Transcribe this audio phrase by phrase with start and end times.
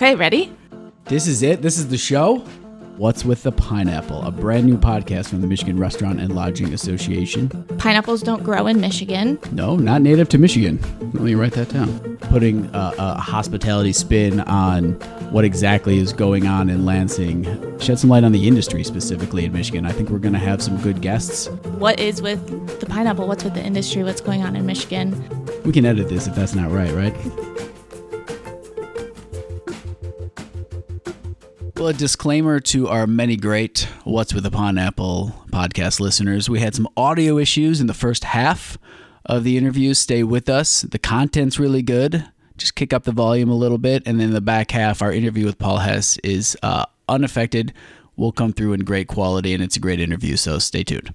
[0.00, 0.50] Okay, ready?
[1.04, 1.60] This is it.
[1.60, 2.38] This is the show.
[2.96, 7.50] What's with the Pineapple, a brand new podcast from the Michigan Restaurant and Lodging Association.
[7.76, 9.38] Pineapples don't grow in Michigan.
[9.52, 10.80] No, not native to Michigan.
[11.12, 12.16] Let me write that down.
[12.16, 14.92] Putting a, a hospitality spin on
[15.32, 17.44] what exactly is going on in Lansing.
[17.78, 19.84] Shed some light on the industry specifically in Michigan.
[19.84, 21.48] I think we're going to have some good guests.
[21.76, 23.28] What is with the pineapple?
[23.28, 24.02] What's with the industry?
[24.02, 25.12] What's going on in Michigan?
[25.62, 27.14] We can edit this if that's not right, right?
[31.80, 36.46] Well, a disclaimer to our many great What's with a Pineapple podcast listeners.
[36.46, 38.76] We had some audio issues in the first half
[39.24, 39.94] of the interview.
[39.94, 40.82] Stay with us.
[40.82, 42.28] The content's really good.
[42.58, 44.02] Just kick up the volume a little bit.
[44.04, 47.72] And then the back half, our interview with Paul Hess is uh, unaffected.
[48.14, 50.36] We'll come through in great quality, and it's a great interview.
[50.36, 51.14] So stay tuned.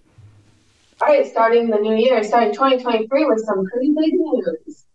[1.00, 4.86] All right, starting the new year, starting 2023 with some pretty big news.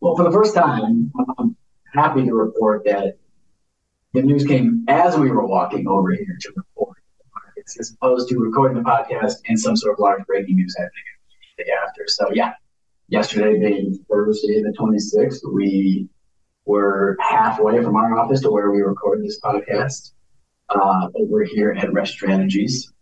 [0.00, 1.54] Well, for the first time, I'm
[1.92, 3.18] happy to report that
[4.14, 6.96] the news came as we were walking over here to record
[7.78, 10.92] as opposed to recording the podcast and some sort of large breaking news happening
[11.58, 12.04] the day after.
[12.06, 12.52] So yeah,
[13.08, 16.08] yesterday being Thursday the 26th, we
[16.64, 20.12] were halfway from our office to where we record this podcast
[20.68, 22.92] uh, over here at Rest Strategies.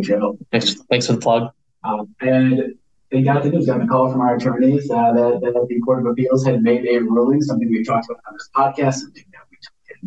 [0.00, 0.38] Joe.
[0.50, 1.50] Thanks, thanks for the plug.
[1.84, 2.74] Um, and
[3.10, 6.00] they got the news, got the call from our attorneys uh, that, that the Court
[6.00, 9.24] of Appeals had made a ruling, something we've talked about on this podcast, something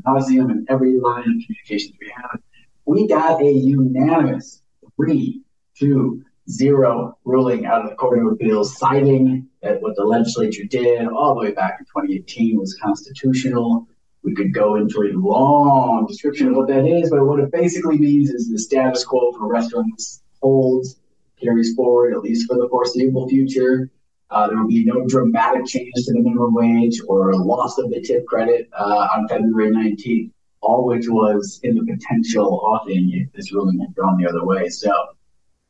[0.02, 2.40] nauseum and every line of communications we have.
[2.86, 4.62] We got a unanimous
[4.96, 5.42] three
[5.80, 11.08] to zero ruling out of the Court of Appeals citing that what the legislature did
[11.08, 13.88] all the way back in 2018 was constitutional.
[14.24, 17.98] We could go into a long description of what that is, but what it basically
[17.98, 21.00] means is the status quo for restaurants holds,
[21.42, 23.90] carries forward, at least for the foreseeable future.
[24.34, 28.02] Uh, there will be no dramatic changes to the minimum wage or loss of the
[28.02, 30.32] tip credit uh, on February 19th,
[30.62, 34.70] all which was in the potential offing if this ruling had gone the other way.
[34.70, 34.92] So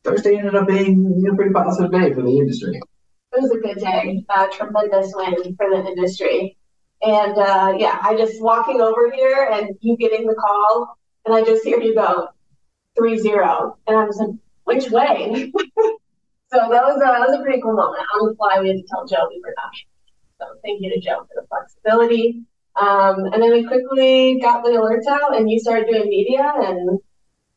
[0.05, 2.77] Thursday ended up being a pretty positive day for the industry.
[3.33, 6.55] It was a good day, a tremendous win for the industry.
[7.01, 11.43] And uh, yeah, I just walking over here and you getting the call, and I
[11.43, 12.29] just hear you go
[12.97, 13.77] 3 0.
[13.87, 14.29] And I was like,
[14.63, 15.51] which way?
[16.53, 18.03] So that was a, that was a pretty cool moment.
[18.13, 19.73] On the fly, we had to tell Joe we were not.
[20.37, 22.43] So thank you to Joe for the flexibility.
[22.79, 26.99] Um, and then we quickly got the alerts out, and you started doing media, and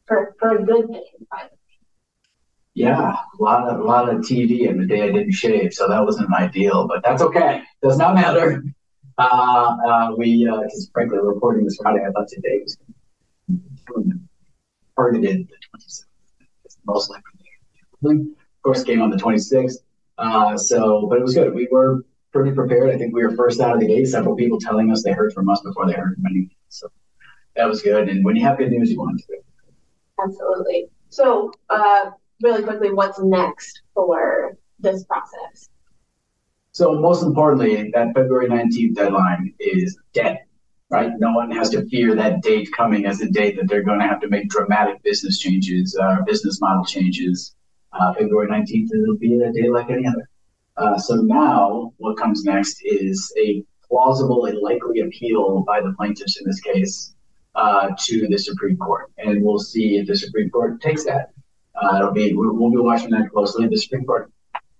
[0.06, 1.04] for for a good thing.
[2.72, 5.88] Yeah, a lot of a lot of TV and the day I didn't shave, so
[5.88, 7.64] that wasn't ideal, but that's okay.
[7.82, 8.64] Does not matter.
[9.18, 12.04] Uh, uh, we, because uh, frankly, we're recording this Friday.
[12.06, 12.78] I thought today was
[14.94, 16.04] targeted the 27th.
[16.64, 19.76] It's most likely course, game on the 26th.
[20.18, 21.54] Uh, so, but it was good.
[21.54, 22.90] We were pretty prepared.
[22.90, 24.06] I think we were first out of the gate.
[24.06, 26.50] Several people telling us they heard from us before they heard from anyone.
[26.68, 26.88] So
[27.54, 28.08] that was good.
[28.08, 29.36] And when you have good news, you want to.
[30.22, 30.88] Absolutely.
[31.10, 32.10] So, uh,
[32.42, 35.68] really quickly, what's next for this process?
[36.72, 40.40] So, most importantly, that February 19th deadline is dead,
[40.90, 41.12] right?
[41.18, 44.06] No one has to fear that date coming as a date that they're going to
[44.06, 47.55] have to make dramatic business changes, uh, business model changes
[47.98, 50.28] uh, February 19th, it'll be a day like any other.
[50.76, 56.38] Uh, so now what comes next is a plausible and likely appeal by the plaintiffs
[56.38, 57.14] in this case
[57.54, 59.10] uh, to the Supreme Court.
[59.18, 61.30] And we'll see if the Supreme Court takes that.
[61.74, 63.66] Uh, it'll be we'll be watching that closely.
[63.68, 64.30] The Supreme Court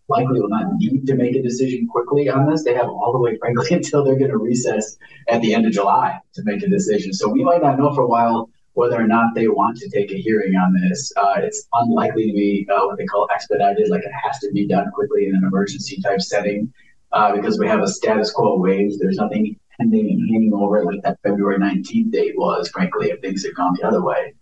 [0.09, 2.65] likely will not need to make a decision quickly on this.
[2.65, 4.97] They have all the way, frankly, until they're going to recess
[5.29, 7.13] at the end of July to make a decision.
[7.13, 10.13] So we might not know for a while whether or not they want to take
[10.13, 11.11] a hearing on this.
[11.17, 14.67] Uh, it's unlikely to be uh, what they call expedited, like it has to be
[14.67, 16.71] done quickly in an emergency type setting
[17.13, 18.93] uh, because we have a status quo wage.
[19.01, 23.47] There's nothing pending and hanging over like that February 19th date was, frankly, if things
[23.47, 24.35] had gone the other way.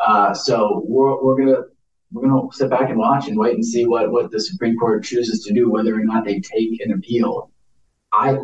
[0.00, 1.64] Uh, so we're, we're gonna
[2.12, 5.04] we're gonna sit back and watch and wait and see what what the Supreme Court
[5.04, 7.50] chooses to do, whether or not they take an appeal.
[8.10, 8.38] I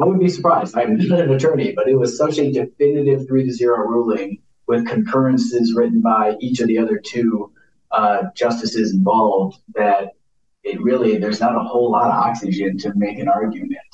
[0.00, 0.74] I would be surprised.
[0.74, 4.86] I'm not an attorney, but it was such a definitive three to zero ruling with
[4.86, 7.52] concurrences written by each of the other two
[7.90, 10.12] uh, justices involved that
[10.62, 13.92] it really there's not a whole lot of oxygen to make an argument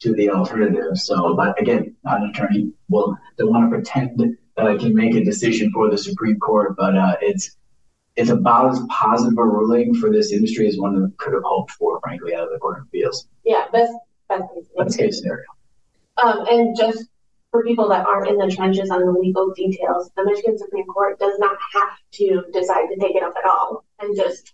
[0.00, 0.98] to the alternative.
[0.98, 2.70] So, but again, not an attorney.
[2.90, 6.76] Well, don't want to pretend that I can make a decision for the Supreme Court,
[6.76, 7.56] but uh, it's
[8.16, 12.00] it's about as positive a ruling for this industry as one could have hoped for,
[12.00, 13.28] frankly, out of the Court of Appeals.
[13.46, 13.94] Yeah, best
[14.28, 15.46] best case, best case scenario.
[16.22, 17.08] Um, and just
[17.50, 21.18] for people that aren't in the trenches on the legal details, the Michigan Supreme Court
[21.18, 24.52] does not have to decide to take it up at all and just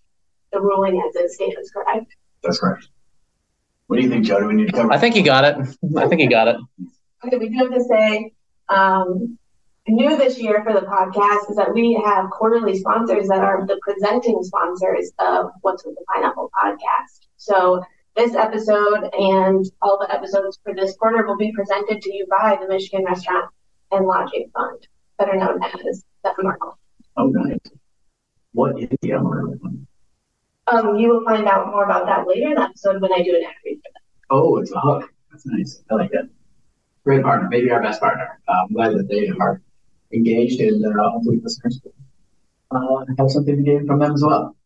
[0.52, 2.06] the ruling as it stands, correct?
[2.42, 2.88] That's correct.
[3.86, 4.40] What do you think, Joe?
[4.40, 4.92] Do we need to cover?
[4.92, 5.56] I think you got it.
[5.96, 6.56] I think you got it.
[7.26, 8.32] Okay, we do have to say,
[8.68, 9.38] um,
[9.88, 13.78] new this year for the podcast is that we have quarterly sponsors that are the
[13.82, 17.26] presenting sponsors of What's with the Pineapple podcast.
[17.36, 17.82] So
[18.16, 22.56] this episode and all the episodes for this quarter will be presented to you by
[22.60, 23.50] the Michigan Restaurant
[23.90, 24.86] and Lodging Fund,
[25.18, 26.74] better known as the MRL.
[27.16, 27.58] Oh, nice.
[28.52, 29.58] What is the MRL?
[30.66, 33.34] Um, you will find out more about that later in the episode when I do
[33.36, 34.02] an ad read for them.
[34.30, 35.12] Oh, it's a hook.
[35.30, 35.82] That's nice.
[35.90, 36.28] I like that.
[37.04, 38.40] Great partner, maybe our best partner.
[38.48, 39.60] Uh, I'm glad that they are
[40.12, 41.80] engaged and uh, hopefully listeners
[42.70, 44.56] uh, have something to gain from them as well.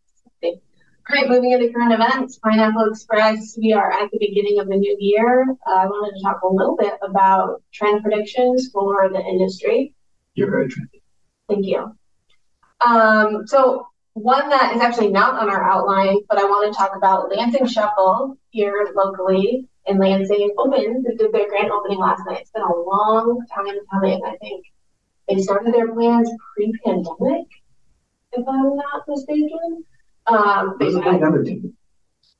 [1.10, 3.56] All right, moving into current events, Pineapple Express.
[3.56, 5.46] We are at the beginning of the new year.
[5.66, 9.94] Uh, I wanted to talk a little bit about trend predictions for the industry.
[10.34, 11.00] You're very trendy.
[11.48, 11.96] Thank you.
[12.86, 16.94] Um, so one that is actually not on our outline, but I want to talk
[16.94, 21.06] about Lansing Shuffle here locally in Lansing opened.
[21.06, 22.40] They did their grand opening last night.
[22.42, 24.20] It's been a long time coming.
[24.26, 24.62] I think
[25.26, 27.46] they started their plans pre-pandemic,
[28.32, 29.84] if I'm not mistaken.
[30.28, 30.76] Um,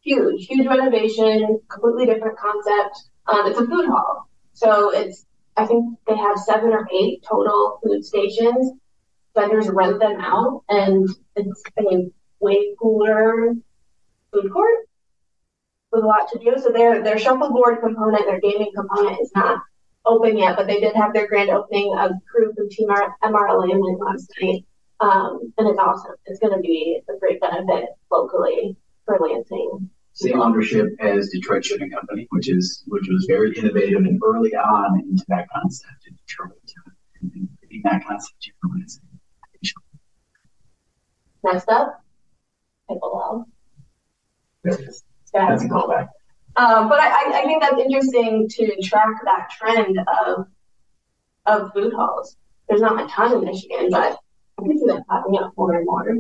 [0.03, 3.09] huge, huge renovation, completely different concept.
[3.27, 4.29] Um, it's a food hall.
[4.53, 5.27] So it's,
[5.57, 8.73] I think they have seven or eight total food stations.
[9.35, 13.55] Vendors rent them out and it's a way cooler
[14.33, 14.89] food court
[15.93, 16.61] with a lot to do.
[16.61, 19.63] So their, their shuffleboard component, their gaming component is not
[20.07, 24.33] open yet, but they did have their grand opening of crew from Team MRLA last
[24.41, 24.65] night.
[25.01, 26.15] Um, and it's awesome.
[26.27, 29.89] It's going to be a great benefit locally for Lansing.
[30.15, 35.01] Same ownership as Detroit Shipping Company, which is which was very innovative and early on
[35.01, 36.51] into that concept in Detroit.
[37.23, 37.31] And
[37.61, 39.03] bringing that concept to Lansing.
[41.45, 42.03] Next up,
[42.91, 43.45] pickleball.
[44.65, 45.05] There it is.
[45.33, 45.51] Yeah.
[45.51, 46.09] That's a callback.
[46.57, 49.97] Um, but I, I- I think that's interesting to track that trend
[50.27, 50.47] of
[51.47, 52.37] of food halls.
[52.69, 54.19] There's not a ton in Michigan, but
[54.59, 56.17] I can see that popping up more and more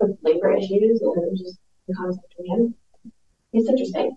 [0.00, 1.58] with labor issues and just
[1.88, 2.74] the concept again.
[3.52, 4.16] It's interesting.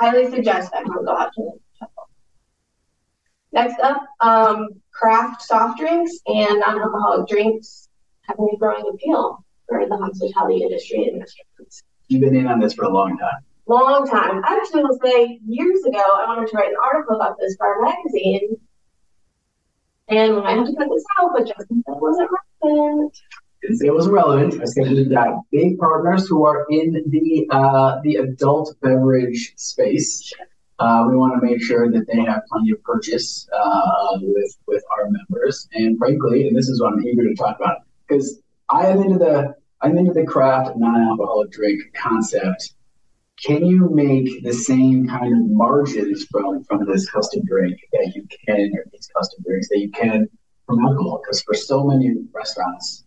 [0.00, 2.08] Highly suggest that everyone go out to Shuffle.
[3.52, 7.88] Next up, um, craft soft drinks and non-alcoholic drinks
[8.22, 12.74] having a growing appeal for the hospitality industry and restaurants You've been in on this
[12.74, 13.40] for a long time.
[13.66, 14.42] long time.
[14.44, 17.66] I actually will say years ago, I wanted to write an article about this for
[17.66, 18.56] our magazine.
[20.08, 22.30] And we might have to cut this out, but Justin said it wasn't
[22.62, 23.18] relevant.
[23.62, 24.60] Didn't say it was relevant.
[24.60, 25.10] I said we've
[25.50, 30.30] big partners who are in the uh, the adult beverage space.
[30.78, 34.84] Uh, we want to make sure that they have plenty of purchase uh, with with
[34.98, 35.66] our members.
[35.72, 39.18] And frankly, and this is what I'm eager to talk about because I am into
[39.18, 42.74] the I'm into the craft non-alcoholic drink concept.
[43.44, 48.26] Can you make the same kind of margins from from this custom drink that you
[48.46, 50.28] can, or these custom drinks that you can
[50.66, 51.20] from alcohol?
[51.22, 53.04] Because for so many restaurants,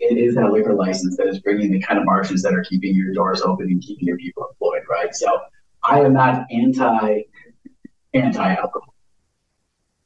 [0.00, 2.94] it is that liquor license that is bringing the kind of margins that are keeping
[2.94, 5.14] your doors open and keeping your people employed, right?
[5.14, 5.38] So
[5.84, 7.22] I am not anti
[8.12, 8.94] anti alcohol.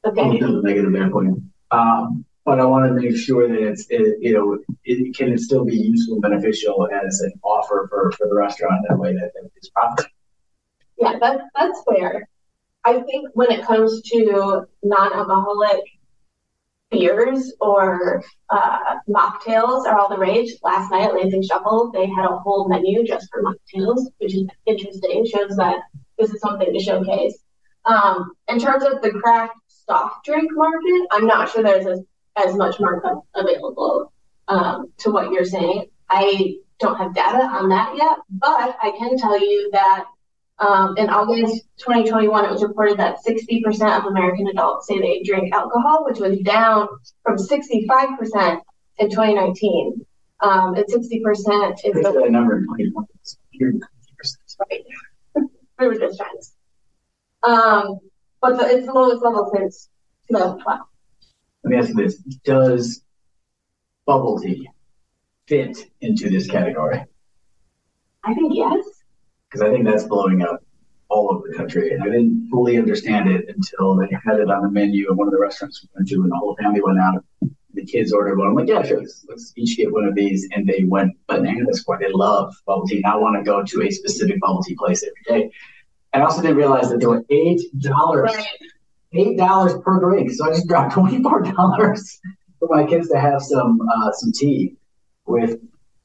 [0.04, 0.38] Okay.
[0.38, 1.42] Negative there for you.
[1.70, 5.40] Um, but I want to make sure that it's it, you know it can it
[5.40, 9.12] still be useful and beneficial as an offer for, for the restaurant in a way
[9.12, 10.10] that, is profitable.
[10.96, 12.26] Yeah, that, that's fair.
[12.86, 15.82] I think when it comes to non-alcoholic
[16.90, 20.50] beers or uh, mocktails are all the rage.
[20.62, 24.48] Last night at Lansing Shuffle, they had a whole menu just for mocktails, which is
[24.64, 25.26] interesting.
[25.26, 25.80] Shows that
[26.18, 27.36] this is something to showcase.
[27.84, 32.00] Um, in terms of the craft soft drink market, I'm not sure there's as,
[32.46, 34.12] as much markup available
[34.48, 35.86] um, to what you're saying.
[36.08, 40.04] I don't have data on that yet, but I can tell you that
[40.58, 45.52] um, in August 2021, it was reported that 60% of American adults say they drink
[45.54, 46.88] alcohol, which was down
[47.22, 48.60] from 65%
[48.98, 50.04] in 2019.
[50.40, 53.80] Um, and 60% is It's the that number in 2020.
[54.70, 54.84] right.
[55.78, 56.54] we were just trends.
[57.42, 57.98] Um,
[58.40, 59.88] but the, it's the lowest level since
[60.28, 60.80] 2012.
[61.64, 63.02] Let me ask you this: Does
[64.06, 64.68] bubble tea
[65.46, 67.04] fit into this category?
[68.24, 68.84] I think yes.
[69.48, 70.62] because I think that's blowing up
[71.08, 71.92] all over the country.
[71.92, 75.26] And I didn't fully understand it until they had it on the menu at one
[75.26, 77.24] of the restaurants we went to, and the whole family went out.
[77.74, 78.48] The kids ordered one.
[78.48, 80.48] I'm like, yeah, sure, let's, let's each get one of these.
[80.52, 82.00] And they went bananas for it.
[82.00, 82.96] They love bubble tea.
[82.96, 85.50] And I want to go to a specific bubble tea place every day.
[86.12, 88.32] I also didn't realize that there were eight dollars,
[89.12, 90.30] eight dollars per drink.
[90.30, 92.20] So I just dropped twenty four dollars
[92.58, 94.76] for my kids to have some uh, some tea
[95.26, 95.58] with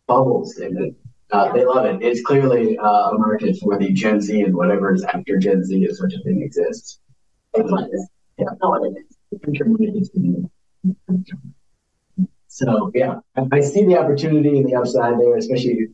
[0.08, 0.96] bubbles in it.
[1.32, 2.02] Uh, they love it.
[2.04, 5.84] It's clearly uh, a market for the Gen Z and whatever is after Gen Z
[5.84, 7.00] if such a thing exists.
[7.54, 8.10] It was.
[8.40, 10.50] I don't know what it is.
[12.48, 13.16] So yeah,
[13.52, 15.88] I, see the opportunity and the upside there, especially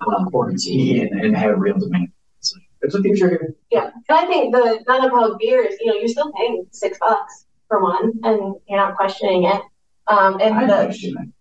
[0.00, 2.08] uh, quarantine and, and have real demand.
[2.40, 3.54] So there's a future here.
[3.70, 7.82] Yeah, and I think the non-alcoholic beers, you know, you're still paying six bucks for
[7.82, 9.60] one, and you're not questioning it.
[10.06, 11.32] Um, and I the,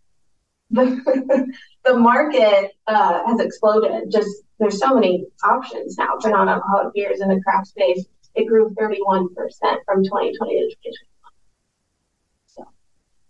[0.72, 1.54] the
[1.86, 4.12] the market uh, has exploded.
[4.12, 4.30] Just
[4.60, 8.06] there's so many options now for non-alcoholic beers in the craft space.
[8.34, 11.06] It grew 31 percent from 2020 to 2021.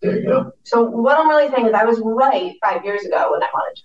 [0.02, 0.52] There you go.
[0.64, 3.78] So what I'm really saying is, I was right five years ago when I wanted
[3.78, 3.84] to.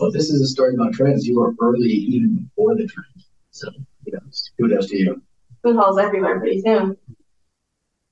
[0.00, 1.26] Well, this is a story about trends.
[1.26, 3.24] You were early even before the trend.
[3.50, 3.68] So
[4.06, 4.20] know,
[4.58, 5.22] kudos to you.
[5.62, 6.96] Food halls everywhere pretty soon.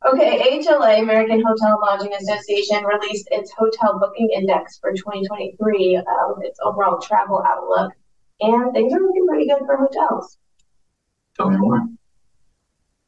[0.07, 6.03] Okay, HLA, American Hotel and Lodging Association, released its hotel booking index for 2023, uh,
[6.29, 7.93] with its overall travel outlook,
[8.41, 10.39] and things are looking pretty good for hotels.
[11.37, 11.87] Tell me more.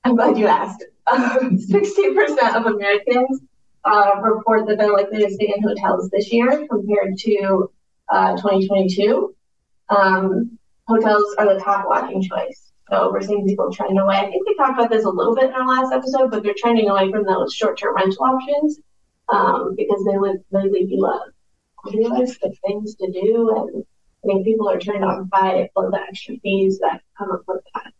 [0.05, 0.85] I'm glad you asked.
[1.11, 3.41] Um, 60% of Americans
[3.85, 7.71] uh, report that they're likely to stay in hotels this year compared to
[8.11, 9.35] uh, 2022.
[9.89, 12.72] Um, hotels are the top lodging choice.
[12.93, 14.17] So we're seeing people trending away.
[14.17, 16.55] I think we talked about this a little bit in our last episode, but they're
[16.55, 18.81] trending away from those short-term rental options
[19.33, 23.85] um, because they live they leave you a list of things to do, and
[24.23, 27.63] I mean people are turned on by all the extra fees that come up with
[27.73, 27.93] that,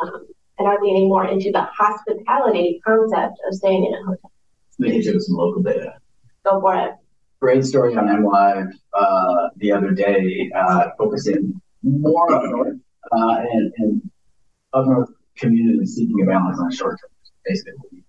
[0.00, 0.28] um,
[0.60, 4.30] and are leaning more into the hospitality concept of staying in a hotel.
[4.78, 5.94] Let me hit you some local data.
[6.44, 6.92] Go for it.
[7.40, 12.76] Great story on MLive uh, the other day, uh, focusing more on North
[13.10, 14.10] uh, and, and
[14.72, 17.10] up North communities seeking a balance on short term.
[17.44, 18.04] Basically,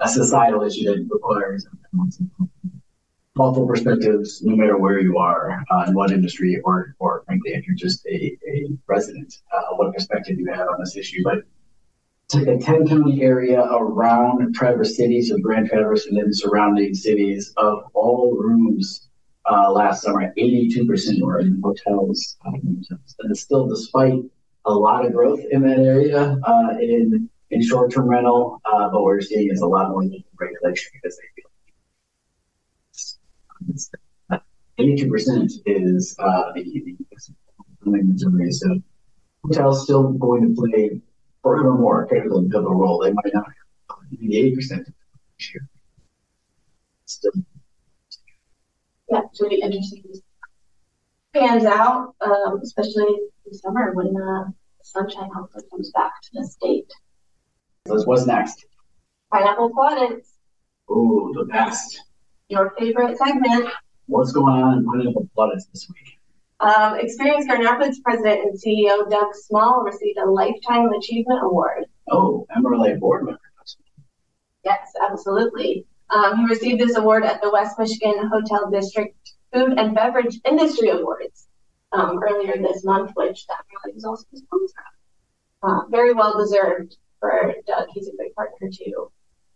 [0.00, 1.66] a societal issue that requires
[3.34, 7.66] multiple perspectives, no matter where you are, uh, in what industry, or, or frankly, if
[7.66, 11.22] you're just a, a resident, uh, what perspective you have on this issue.
[11.22, 11.44] But
[12.28, 17.52] to the 10 county area around Traverse City, so Grand Traverse and then surrounding cities,
[17.56, 19.08] of all rooms
[19.50, 22.36] uh, last summer, 82% were in hotels.
[22.44, 24.14] And still, despite
[24.64, 28.94] a lot of growth in that area uh, in in short term rental, uh, but
[28.94, 30.02] what we're seeing is a lot more
[30.38, 31.46] regulation because they feel
[34.78, 38.52] 82% is uh, the, the.
[38.52, 38.82] So
[39.44, 41.00] hotels still going to play
[41.42, 42.98] forevermore a critical and pivotal role.
[42.98, 45.68] They might not have 88% this year.
[47.04, 47.32] Still,
[49.10, 50.02] Yeah, it's really interesting.
[51.32, 53.04] Pans out, um, especially
[53.46, 56.90] in summer when uh, the sunshine hopefully comes back to the state.
[57.86, 58.66] so what's next?
[59.32, 60.30] Pineapple plaudits,
[60.90, 62.02] Ooh, the best.
[62.48, 63.68] your favorite segment.
[64.06, 66.18] What's going on in Pineapple Plaudits this week?
[66.60, 71.84] Um, Experience Grand Rapids President and CEO Doug Small received a Lifetime Achievement Award.
[72.10, 73.40] Oh, MRLA board member.
[74.64, 75.84] Yes, absolutely.
[76.10, 79.16] Um, he received this award at the West Michigan Hotel District
[79.52, 81.48] Food and Beverage Industry Awards
[81.92, 84.74] um, earlier this month, which that really was also a sponsor.
[85.62, 87.88] Uh, very well deserved for Doug.
[87.92, 89.10] He's a great partner to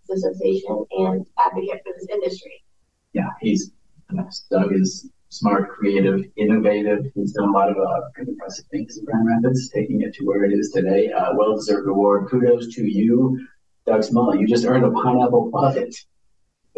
[0.09, 2.65] this association and advocate for this industry.
[3.13, 3.71] Yeah, he's
[4.09, 4.49] the best.
[4.51, 7.13] Doug is smart, creative, innovative.
[7.15, 10.45] He's done a lot of uh, impressive things in Grand Rapids, taking it to where
[10.45, 11.13] it is today.
[11.13, 12.29] Uh, well deserved award.
[12.29, 13.47] Kudos to you,
[13.87, 14.35] Doug Small.
[14.35, 15.95] You just earned a pineapple plaudit.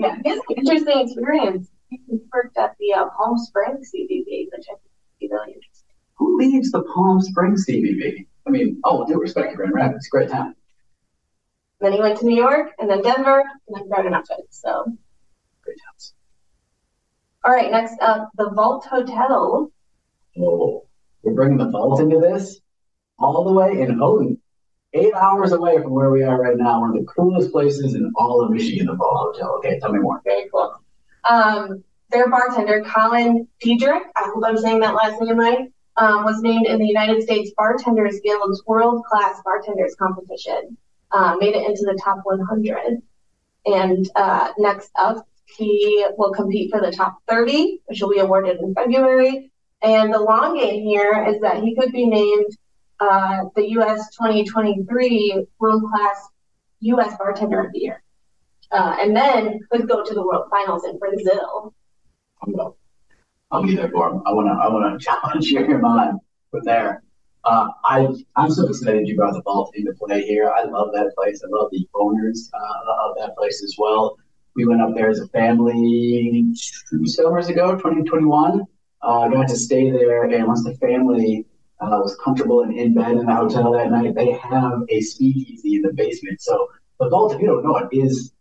[0.02, 1.68] Yeah, has an interesting experience.
[1.88, 2.00] He
[2.32, 5.88] worked at the uh, Palm Springs CVB, which I think would be really interesting.
[6.14, 8.26] Who leaves the Palm Springs CVB?
[8.46, 10.54] I mean, oh, with due respect to Grand Rapids, great town.
[11.80, 14.46] Then he went to New York, and then Denver, and then Grand Rapids.
[14.50, 14.84] So,
[15.62, 16.14] Great towns.
[17.44, 19.70] all right, next up, the Vault Hotel.
[20.38, 20.86] Oh,
[21.22, 22.60] we're bringing the vault into this
[23.18, 24.40] all the way in Houghton,
[24.94, 26.80] eight hours away from where we are right now.
[26.80, 29.56] One of the coolest places in all of Michigan, the Vault Hotel.
[29.58, 30.20] Okay, tell me more.
[30.24, 30.80] Very cool.
[31.28, 36.42] Um, their bartender, Colin Diedrich, I hope I'm saying that last name right, um, was
[36.42, 40.76] named in the United States Bartenders Guild's World Class Bartenders Competition.
[41.10, 43.02] Uh, made it into the top 100.
[43.66, 48.58] And uh, next up, he will compete for the top 30, which will be awarded
[48.60, 49.50] in February.
[49.82, 52.56] And the long game here is that he could be named
[53.02, 54.14] uh, the U.S.
[54.16, 56.28] 2023 World Class
[56.80, 57.16] U.S.
[57.18, 58.02] Bartender of the Year.
[58.70, 61.74] Uh, and then could go to the World Finals in Brazil.
[62.42, 62.70] I'm gonna,
[63.50, 64.22] I'll be there for him.
[64.24, 67.02] I wanna, I wanna challenge him on from there.
[67.44, 70.50] Uh, I, I'm so excited you brought the vault into play here.
[70.50, 71.42] I love that place.
[71.44, 74.16] I love the owners uh, of that place as well.
[74.54, 76.54] We went up there as a family
[76.88, 78.64] two summers ago, 2021.
[79.02, 81.44] Uh, got to stay there, and once the family
[81.82, 84.14] uh, was comfortable and in bed in the hotel that night.
[84.14, 86.40] They have a speakeasy in the basement.
[86.40, 86.68] So
[87.00, 88.32] the vault, if you don't know it, is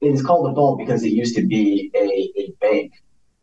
[0.00, 2.92] it is called the vault because it used to be a, a bank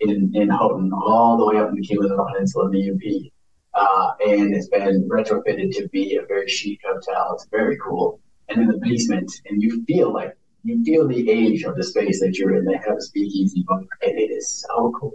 [0.01, 3.31] in, in Houghton, all the way up in the Keweenaw Peninsula in the UP.
[3.73, 7.33] Uh, and it's been retrofitted to be a very chic hotel.
[7.35, 8.19] It's very cool.
[8.49, 12.19] And in the basement, and you feel like you feel the age of the space
[12.19, 12.65] that you're in.
[12.65, 15.13] They have a speakeasy, but it is so cool.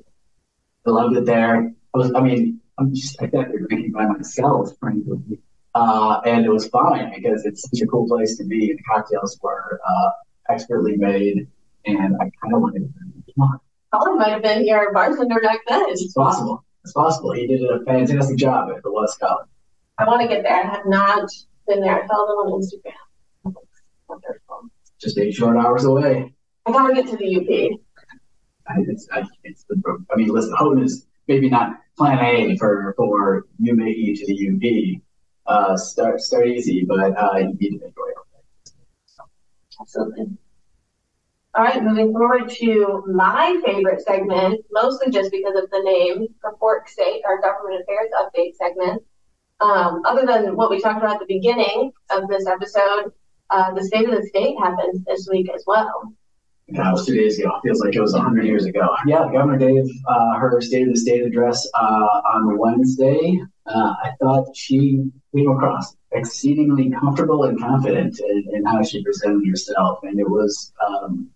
[0.86, 1.72] I loved it there.
[1.94, 3.48] I was, I mean, I'm just like that.
[3.48, 5.40] They're drinking by myself, frankly.
[5.74, 8.70] Uh, and it was fine because it's such a cool place to be.
[8.70, 10.10] and The cocktails were uh,
[10.48, 11.48] expertly made,
[11.86, 13.60] and I kind of wanted to come on.
[13.92, 15.84] Colin might have been here bartender back then.
[15.88, 16.64] It's possible.
[16.82, 17.32] It's possible.
[17.32, 19.46] He did a fantastic job if it was Colin.
[19.98, 20.64] I want to get there.
[20.64, 21.28] I have not
[21.68, 22.02] been there.
[22.02, 23.54] I followed him on Instagram.
[24.08, 24.70] Wonderful.
[25.00, 26.34] Just eight short hours away.
[26.66, 27.80] I gotta get to the UP.
[28.66, 32.94] I, it's, I, it's the, I mean, listen, Houghton is maybe not plan A for
[32.96, 35.02] for you it to the UP.
[35.46, 38.12] Uh, start start easy, but uh, you need to make your way.
[39.80, 40.38] Absolutely.
[41.56, 46.88] All right, moving forward to my favorite segment, mostly just because of the name, Report
[46.88, 49.02] State, our government affairs update segment.
[49.60, 53.12] Um, other than what we talked about at the beginning of this episode,
[53.50, 56.12] uh, the state of the state happens this week as well.
[56.68, 57.50] Yeah, it was two days ago.
[57.56, 58.88] It Feels like it was 100 years ago.
[59.06, 63.38] Yeah, governor gave uh, her State of the State address uh, on Wednesday.
[63.66, 69.47] Uh, I thought she came across exceedingly comfortable and confident in, in how she presented
[69.47, 71.28] herself, and it was um,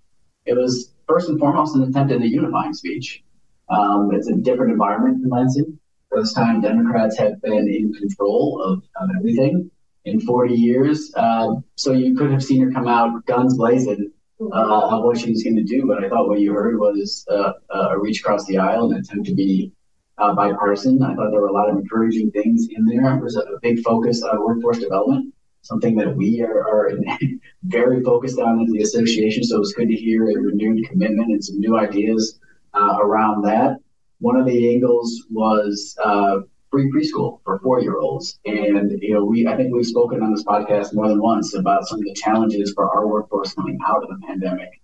[0.47, 3.23] it was first and foremost an attempt at a unifying speech.
[3.69, 5.79] Um, it's a different environment in Lansing.
[6.11, 9.71] This time, Democrats have been in control of, of everything
[10.07, 11.13] in 40 years.
[11.15, 15.31] Uh, so you could have seen her come out guns blazing uh, of what she
[15.31, 15.87] was going to do.
[15.87, 19.27] But I thought what you heard was uh, a reach across the aisle, and attempt
[19.27, 19.73] to be
[20.19, 21.03] uh, bipartisan.
[21.03, 23.03] I thought there were a lot of encouraging things in there.
[23.03, 26.93] There was a big focus on workforce development, something that we are, are
[27.65, 29.45] very focused on as the association.
[29.45, 32.39] So it was good to hear a renewed commitment and some new ideas
[32.75, 33.79] uh, around that.
[34.21, 38.39] One of the angles was uh, free preschool for four year olds.
[38.45, 41.87] And, you know, we, I think we've spoken on this podcast more than once about
[41.87, 44.81] some of the challenges for our workforce coming out of the pandemic,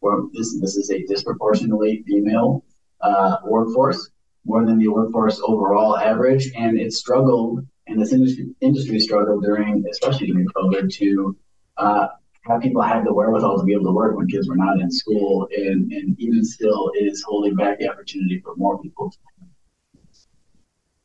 [0.00, 2.64] where this, this is a disproportionately female
[3.00, 4.10] uh, workforce,
[4.44, 6.50] more than the workforce overall average.
[6.56, 11.36] And it struggled, and this industry, industry struggled during, especially during COVID, to
[11.76, 12.08] uh,
[12.42, 14.90] have people have the wherewithal to be able to work when kids were not in
[14.90, 19.12] school, and, and even still is holding back the opportunity for more people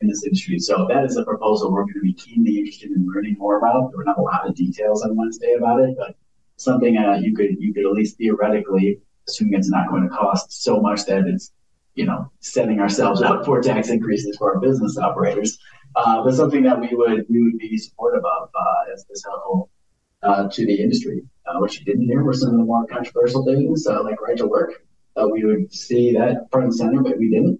[0.03, 0.59] in this industry.
[0.59, 3.89] So that is a proposal we're going to be keenly interested in learning more about.
[3.89, 6.15] There were not a lot of details on Wednesday about it, but
[6.57, 10.63] something uh, you could you could at least theoretically, assuming it's not going to cost
[10.63, 11.51] so much that it's
[11.95, 15.57] you know setting ourselves up for tax increases for our business operators,
[15.95, 19.69] uh, but something that we would we would be supportive of uh, as this helpful
[20.21, 21.23] uh, to the industry.
[21.45, 24.37] Uh, what you didn't hear were some of the more controversial things uh, like right
[24.37, 24.83] to work.
[25.31, 27.59] we would see that front and center, but we didn't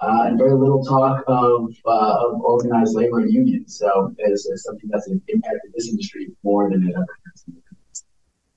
[0.00, 3.78] uh, and very little talk of, uh, of organized labor and unions.
[3.78, 7.44] So it's, it's something that's impacted this industry more than it ever has.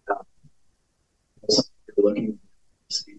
[0.09, 1.61] Uh,
[1.97, 2.39] looking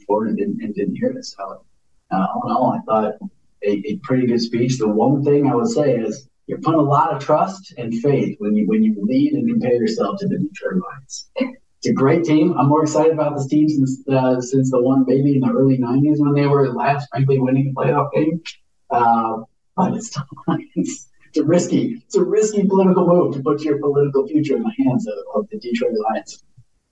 [0.07, 1.35] forward and didn't, and didn't hear this.
[1.37, 1.65] So
[2.11, 3.15] uh, all in all, I thought
[3.63, 4.79] a, a pretty good speech.
[4.79, 8.37] The one thing I would say is you're putting a lot of trust and faith
[8.39, 11.31] when you when you lead and compare yourself to the Detroit Lions
[11.81, 12.53] it's a great team.
[12.59, 15.79] I'm more excited about this team since uh, since the one baby in the early
[15.79, 18.43] '90s when they were last, frankly, winning a playoff game.
[18.91, 19.39] Uh,
[19.77, 20.15] but it's,
[20.75, 24.63] it's it's a risky it's a risky political move to put your political future in
[24.63, 26.45] the hands of, of the Detroit Lions.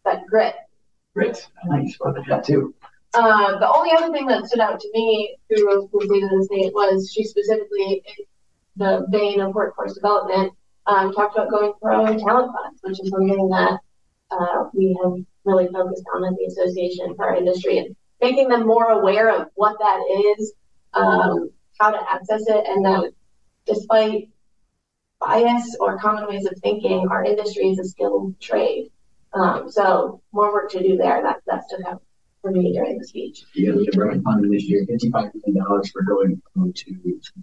[0.05, 0.55] But grit.
[1.15, 1.47] Grit.
[1.71, 2.75] I like that too.
[3.13, 7.11] Uh, the only other thing that stood out to me through of the State was
[7.13, 8.25] she specifically, in
[8.77, 10.53] the vein of workforce development,
[10.87, 13.81] um, talked about going pro talent funds, which is something that
[14.31, 15.15] uh, we have
[15.45, 19.49] really focused on at the association for our industry and making them more aware of
[19.55, 20.53] what that is,
[20.95, 23.13] um, how to access it, and that
[23.67, 24.29] despite
[25.21, 28.91] bias or common ways of thinking, our industry is a skilled trade.
[29.33, 31.23] Um, so more work to do there.
[31.23, 32.03] That that stood out
[32.41, 33.45] for me during the speech.
[33.55, 36.95] Yeah, have right funded this year fifty-five million dollars for going to to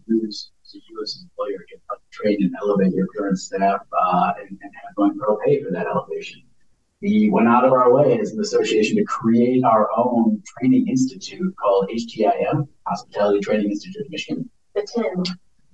[0.07, 1.21] use as a U.S.
[1.21, 1.79] employer get
[2.11, 5.85] train and elevate your current staff uh, and, and have going pro pay for that
[5.85, 6.41] elevation
[7.05, 11.55] we went out of our way as an association to create our own training institute
[11.61, 14.49] called HTIM, Hospitality Training Institute of Michigan.
[14.73, 15.23] The TIM.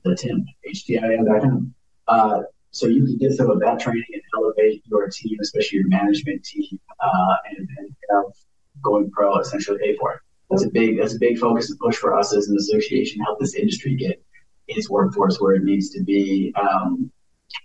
[0.04, 1.74] The TIM, HTIM.com.
[2.10, 2.42] Uh,
[2.72, 6.44] so you can get some of that training and elevate your team, especially your management
[6.44, 8.26] team, uh, and, and have
[8.82, 10.20] going pro essentially pay for it.
[10.50, 13.22] That's a big that's a big focus and push for us as an association.
[13.22, 14.22] Help this industry get
[14.68, 16.54] its workforce where it needs to be.
[16.56, 17.10] Um,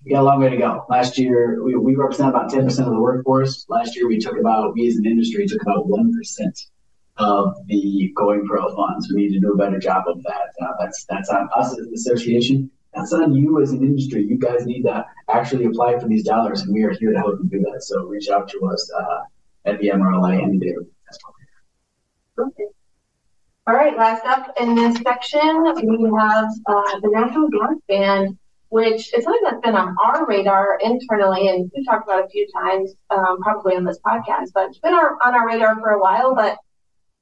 [0.04, 0.84] we got a long way to go.
[0.88, 3.66] Last year, we, we represent about 10% of the workforce.
[3.68, 6.66] Last year, we took about, we as an industry took about 1%
[7.18, 9.10] of the Going Pro funds.
[9.12, 10.52] We need to do a better job of that.
[10.62, 12.70] Uh, that's that's on us as an association.
[12.94, 14.26] That's on you as an industry.
[14.26, 17.38] You guys need to actually apply for these dollars, and we are here to help
[17.42, 17.82] you do that.
[17.82, 19.22] So reach out to us uh,
[19.64, 20.74] at the MRLA any day.
[22.38, 22.64] Okay.
[23.68, 29.14] All right, last up in this section, we have uh, the National Gas Band, which
[29.14, 32.94] is something that's been on our radar internally, and we've talked about a few times,
[33.10, 36.34] um, probably on this podcast, but it's been our, on our radar for a while.
[36.34, 36.58] But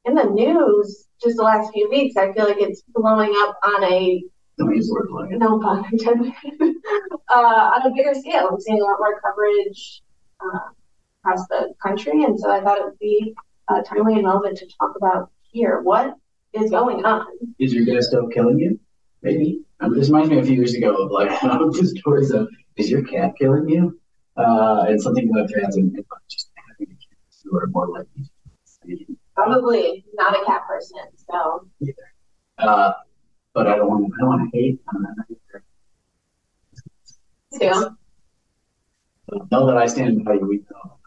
[0.05, 3.85] in the news, just the last few weeks, I feel like it's blowing up on
[3.85, 4.23] a
[4.59, 8.49] no pun intended uh, on a bigger scale.
[8.53, 10.03] I'm seeing a lot more coverage
[10.41, 10.59] uh,
[11.23, 13.35] across the country, and so I thought it would be
[13.69, 15.81] uh, timely and relevant to talk about here.
[15.83, 16.15] What
[16.53, 17.27] is going on?
[17.59, 18.79] Is your gas stove killing you?
[19.23, 19.63] Maybe.
[19.93, 23.33] This reminds me a few years ago of like the stories of is your cat
[23.39, 24.01] killing you?
[24.37, 25.97] Uh, and something that fans and
[26.29, 30.99] just having a cat who are more likely to Probably not a cat person,
[31.31, 31.67] so.
[31.81, 31.95] Either.
[32.59, 32.93] Uh,
[33.53, 35.65] but I don't want I don't want to hate on that either.
[39.51, 40.47] Know that I stand by you.
[40.47, 40.99] We know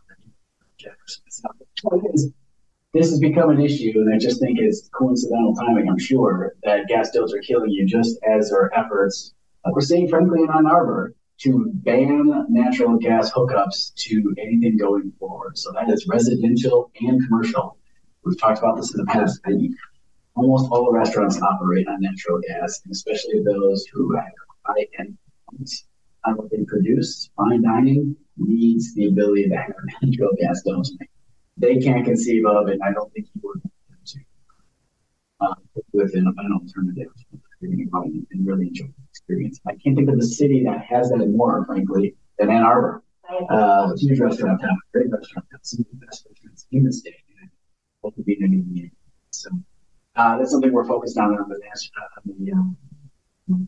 [2.98, 5.88] this has become an issue, and I just think it's coincidental timing.
[5.90, 9.34] I'm sure that gas stoves are killing you, just as our efforts.
[9.64, 15.12] Like we're seeing, frankly, in Ann Arbor, to ban natural gas hookups to anything going
[15.20, 15.58] forward.
[15.58, 17.78] So that is residential and commercial.
[18.24, 19.40] We've talked about this in the past.
[20.36, 24.26] almost all restaurants operate on natural gas, and especially those who have
[24.66, 25.18] high end
[26.26, 27.30] on what they produce.
[27.38, 30.62] Fine dining needs the ability to have natural gas.
[31.58, 32.68] They can't conceive of.
[32.68, 33.62] And I don't think you would
[34.06, 34.20] to
[35.42, 35.56] uh,
[35.94, 37.12] with an, an alternative
[37.62, 37.92] and
[38.48, 39.60] really enjoy the experience.
[39.68, 43.04] I can't think of a city that has that more, frankly, than Ann Arbor.
[43.50, 47.16] Uh, huge restaurant town, great restaurant town, some of the best restaurants in the state.
[48.02, 48.92] Hope to be in any
[49.32, 49.50] So
[50.16, 52.78] uh, that's something we're focused on on the national.
[53.50, 53.68] Um,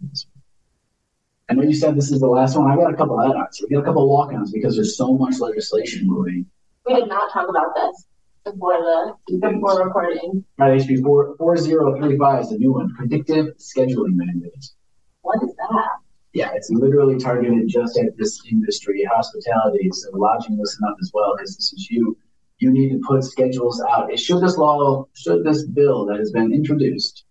[1.49, 2.71] I know you said this is the last one.
[2.71, 3.62] I've got a couple of add-ons.
[3.62, 6.45] We got a couple of walk-ons because there's so much legislation moving.
[6.89, 8.08] We did not talk about this
[8.43, 10.43] before the before recording.
[10.58, 12.95] Right, HB four four zero three five is the new one.
[12.95, 14.73] Predictive scheduling mandates.
[15.21, 15.89] What is that?
[16.34, 19.89] Yeah, it's literally targeted just at this industry, hospitality.
[19.91, 22.17] So lodging listen up as well, because this is you.
[22.58, 24.17] You need to put schedules out.
[24.17, 27.23] Should this law, should this bill that has been introduced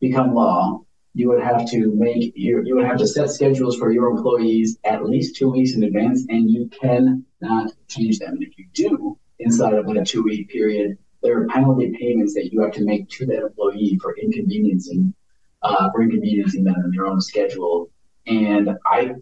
[0.00, 0.84] become law,
[1.16, 4.76] you would have to make you, you would have to set schedules for your employees
[4.84, 8.34] at least two weeks in advance, and you cannot change them.
[8.34, 12.52] And if you do inside of a two week period, there are penalty payments that
[12.52, 15.14] you have to make to that employee for inconveniencing
[15.62, 17.88] uh, for inconveniencing them in their own schedule.
[18.26, 19.14] And I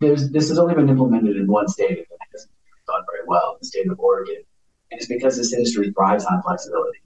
[0.00, 2.52] there's this has only been implemented in one state and it hasn't
[2.86, 4.42] done very well, the state of Oregon.
[4.90, 7.00] And it's because this industry thrives on flexibility.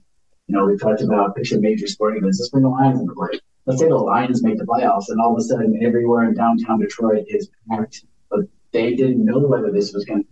[0.47, 2.39] You know, we talked about picture major sporting events.
[2.39, 5.33] Let's bring the Lions into play let's say the Lions make the playoffs, and all
[5.33, 9.93] of a sudden everywhere in downtown Detroit is packed, but they didn't know whether this
[9.93, 10.27] was going to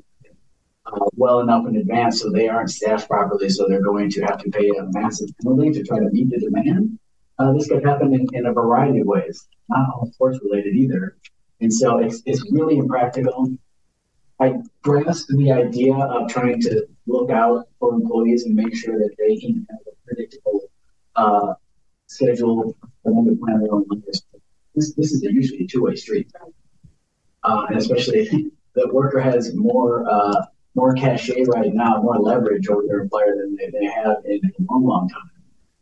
[0.87, 4.39] uh, well enough in advance, so they aren't staffed properly, so they're going to have
[4.39, 6.97] to pay a massive penalty to try to meet the demand.
[7.37, 11.17] Uh, this could happen in, in a variety of ways, not all sports related either.
[11.59, 13.47] And so it's, it's really impractical.
[14.39, 19.15] I grasp the idea of trying to look out for employees and make sure that
[19.17, 20.61] they can have a predictable
[21.15, 21.53] uh,
[22.11, 24.23] schedule for them to plan their own lives.
[24.75, 26.31] This, this is usually a two-way street.
[27.43, 30.45] Uh, and especially the worker has more uh,
[30.75, 34.71] more cachet right now, more leverage over their employer than they, they have in a
[34.71, 35.31] long, long time.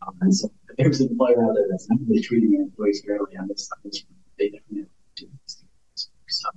[0.07, 3.03] Um, and so if there's an employer out there that's not really treating their employees
[3.05, 3.91] fairly on this, on
[4.37, 5.63] they definitely do this.
[6.29, 6.49] So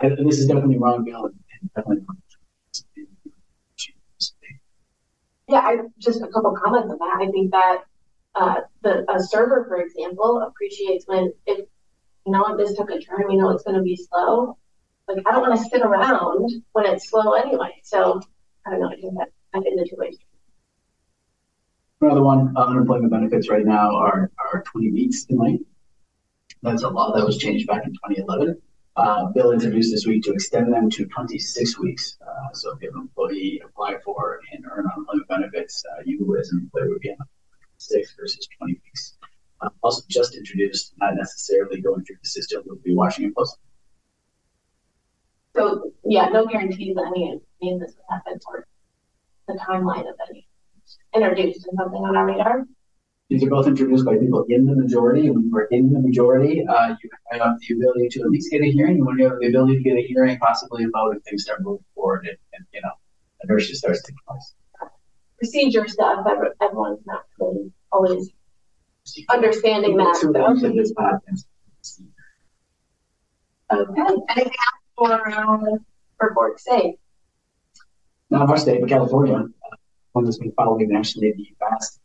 [0.00, 2.18] and this is definitely wrong, Bill, and definitely wrong.
[5.48, 7.18] Yeah, I just a couple comments on that.
[7.20, 7.84] I think that
[8.40, 11.58] uh, the a server, for example, appreciates when if
[12.26, 14.56] you know if this took a turn, you know it's going to be slow.
[15.06, 17.80] Like I don't want to sit around when it's slow anyway.
[17.82, 18.22] So
[18.66, 18.88] I don't know.
[18.88, 20.16] I think that I think the two ways.
[22.00, 25.64] Another one, uh, unemployment benefits right now are are 20 weeks in length.
[26.62, 28.56] That's a law that was changed back in 2011.
[28.96, 32.16] Uh, bill introduced this week to extend them to 26 weeks.
[32.26, 36.36] Uh, so if you have an employee apply for and earn unemployment benefits, uh, you
[36.38, 37.16] as an employer would be on
[37.90, 39.16] six versus 20 weeks.
[39.60, 43.58] Uh, also, just introduced, not necessarily going through the system, we'll be watching it closely.
[45.54, 48.66] So, yeah, no guarantees that any, any of this would happen or
[49.48, 50.46] the timeline of any
[51.14, 52.66] introduced and something on our radar.
[53.28, 55.26] These are both introduced by people in the majority.
[55.26, 58.62] And when we're in the majority, uh, you have the ability to at least get
[58.62, 59.04] a hearing.
[59.04, 61.62] When you have the ability to get a hearing, possibly a vote if things start
[61.62, 62.90] moving forward and, and you know,
[63.44, 64.54] inertia starts taking place.
[65.38, 66.26] Procedure stuff,
[66.60, 68.30] everyone's not really always
[69.30, 70.16] understanding that.
[73.72, 74.02] Okay.
[74.30, 75.64] Anything else for, um,
[76.18, 76.94] for board safe?
[78.30, 79.36] Not our state, but California.
[79.36, 79.76] Uh,
[80.12, 82.00] one that's been following nationally the fast.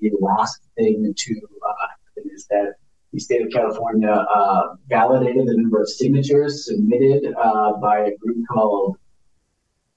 [0.00, 2.74] The last thing to uh, is that
[3.12, 8.44] the state of California uh, validated the number of signatures submitted uh, by a group
[8.50, 8.96] called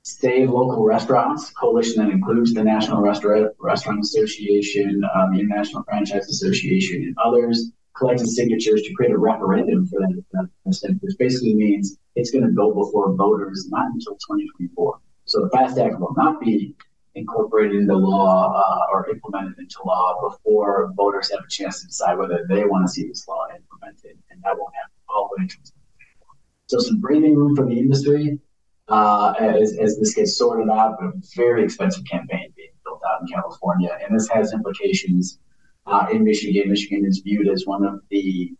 [0.07, 6.29] Save Local Restaurants, coalition that includes the National Restaurant, Restaurant Association, um, the International Franchise
[6.29, 11.97] Association, and others collected signatures to create a referendum for that, that which basically means
[12.13, 14.99] it's going to go before voters not until 2024.
[15.25, 16.75] So the FAST Act will not be
[17.15, 22.19] incorporated into law uh, or implemented into law before voters have a chance to decide
[22.19, 25.43] whether they want to see this law implemented, and that won't happen all the way
[25.45, 26.27] until 2024.
[26.67, 28.39] So some breathing room for the industry
[28.87, 33.21] uh, as, as this gets sorted out, but a very expensive campaign being built out
[33.21, 35.39] in California, and this has implications
[35.87, 36.69] uh, in Michigan.
[36.69, 38.53] Michigan is viewed as one of the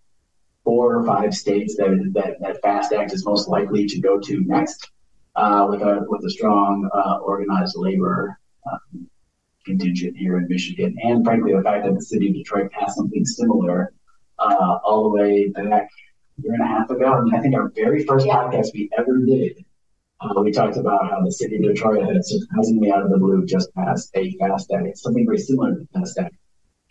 [0.64, 4.42] four or five states that that, that FAST Act is most likely to go to
[4.42, 4.90] next,
[5.36, 8.40] uh, with a with a strong uh, organized labor
[8.72, 9.08] um,
[9.66, 13.26] contingent here in Michigan, and frankly the fact that the city of Detroit passed something
[13.26, 13.94] similar
[14.40, 15.90] uh, all the way back
[16.38, 17.14] a year and a half ago.
[17.14, 18.36] I mean, I think our very first yeah.
[18.36, 19.64] podcast we ever did.
[20.21, 23.45] Uh, we talked about how the city of Detroit had surprisingly out of the blue
[23.45, 26.36] just passed a FAST Act, something very similar to the FAST Act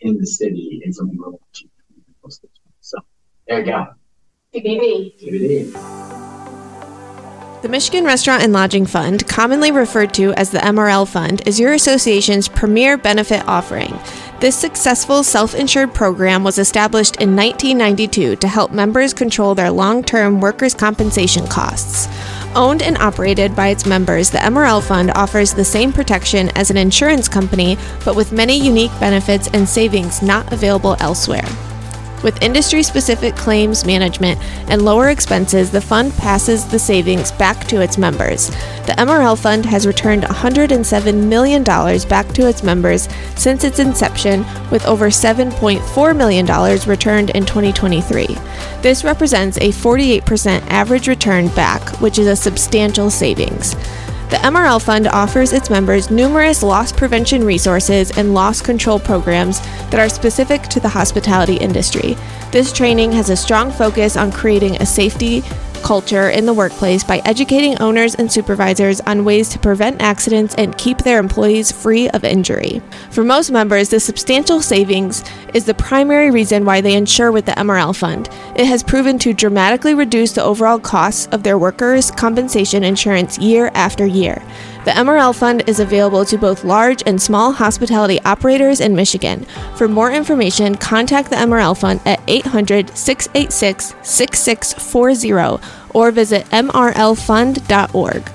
[0.01, 1.69] in the city and something we're watching.
[2.81, 2.99] So
[3.47, 3.87] there you go.
[4.53, 5.19] TBD.
[5.19, 5.71] TBD.
[7.61, 11.73] The Michigan Restaurant and Lodging Fund, commonly referred to as the MRL Fund, is your
[11.73, 13.99] association's premier benefit offering.
[14.39, 20.03] This successful self insured program was established in 1992 to help members control their long
[20.03, 22.09] term workers' compensation costs.
[22.53, 26.77] Owned and operated by its members, the MRL Fund offers the same protection as an
[26.77, 31.47] insurance company, but with many unique benefits and savings not available elsewhere.
[32.25, 37.81] With industry specific claims management and lower expenses, the fund passes the savings back to
[37.81, 38.47] its members.
[38.87, 44.87] The MRL Fund has returned $107 million back to its members since its inception, with
[44.87, 48.25] over $7.4 million returned in 2023.
[48.81, 53.75] This represents a 48% average return back, which is a substantial savings.
[54.29, 59.59] The MRL Fund offers its members numerous loss prevention resources and loss control programs
[59.91, 62.17] that are specific to the hospitality industry.
[62.51, 65.43] This training has a strong focus on creating a safety
[65.85, 70.77] culture in the workplace by educating owners and supervisors on ways to prevent accidents and
[70.79, 72.81] keep their employees free of injury.
[73.11, 77.51] For most members, the substantial savings is the primary reason why they insure with the
[77.51, 78.29] MRL Fund.
[78.55, 83.69] It has proven to dramatically reduce the overall costs of their workers' compensation insurance year
[83.75, 84.41] after year.
[84.85, 89.47] The MRL Fund is available to both large and small hospitality operators in Michigan.
[89.77, 95.63] For more information, contact the MRL Fund at 800 686 6640
[95.95, 98.31] or visit mrlfund.org.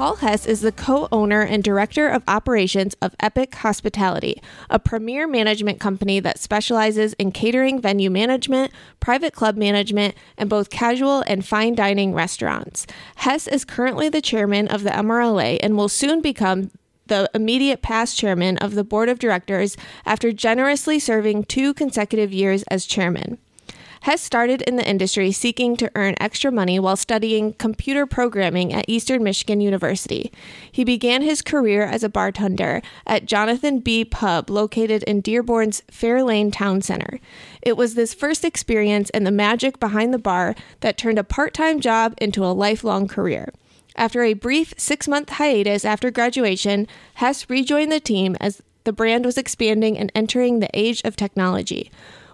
[0.00, 5.28] Paul Hess is the co owner and director of operations of Epoch Hospitality, a premier
[5.28, 11.44] management company that specializes in catering venue management, private club management, and both casual and
[11.44, 12.86] fine dining restaurants.
[13.16, 16.70] Hess is currently the chairman of the MRLA and will soon become
[17.08, 22.62] the immediate past chairman of the board of directors after generously serving two consecutive years
[22.68, 23.36] as chairman.
[24.02, 28.86] Hess started in the industry seeking to earn extra money while studying computer programming at
[28.88, 30.32] Eastern Michigan University.
[30.72, 34.06] He began his career as a bartender at Jonathan B.
[34.06, 37.20] Pub, located in Dearborn's Fairlane Town Center.
[37.60, 41.52] It was this first experience and the magic behind the bar that turned a part
[41.52, 43.52] time job into a lifelong career.
[43.96, 49.26] After a brief six month hiatus after graduation, Hess rejoined the team as the brand
[49.26, 51.90] was expanding and entering the age of technology.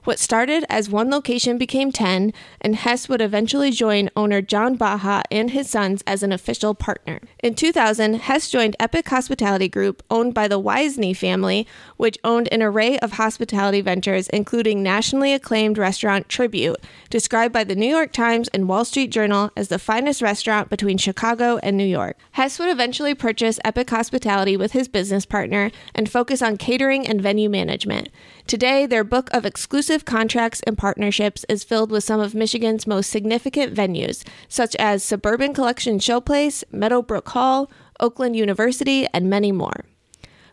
[0.07, 5.23] What started as one location became 10, and Hess would eventually join owner John Baja
[5.33, 7.19] and his sons as an official partner.
[7.42, 11.66] In 2000, Hess joined Epoch Hospitality Group, owned by the Wisney family,
[11.97, 16.77] which owned an array of hospitality ventures, including nationally acclaimed restaurant Tribute,
[17.11, 20.99] described by the New York Times and Wall Street Journal as the finest restaurant between
[20.99, 22.16] Chicago and New York.
[22.31, 27.21] Hess would eventually purchase Epoch Hospitality with his business partner and focus on catering and
[27.21, 28.09] venue management.
[28.46, 33.11] Today, their book of exclusive contracts and partnerships is filled with some of Michigan's most
[33.11, 39.85] significant venues, such as Suburban Collection Showplace, Meadowbrook Hall, Oakland University, and many more.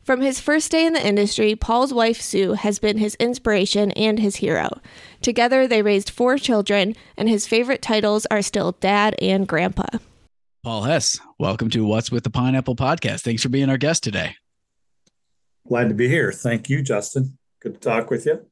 [0.01, 4.17] From his first day in the industry, Paul's wife Sue has been his inspiration and
[4.17, 4.81] his hero.
[5.21, 9.99] Together, they raised four children, and his favorite titles are still dad and grandpa.
[10.63, 13.21] Paul Hess, welcome to What's with the Pineapple podcast.
[13.21, 14.35] Thanks for being our guest today.
[15.67, 16.31] Glad to be here.
[16.31, 17.37] Thank you, Justin.
[17.63, 18.45] Good to talk with you.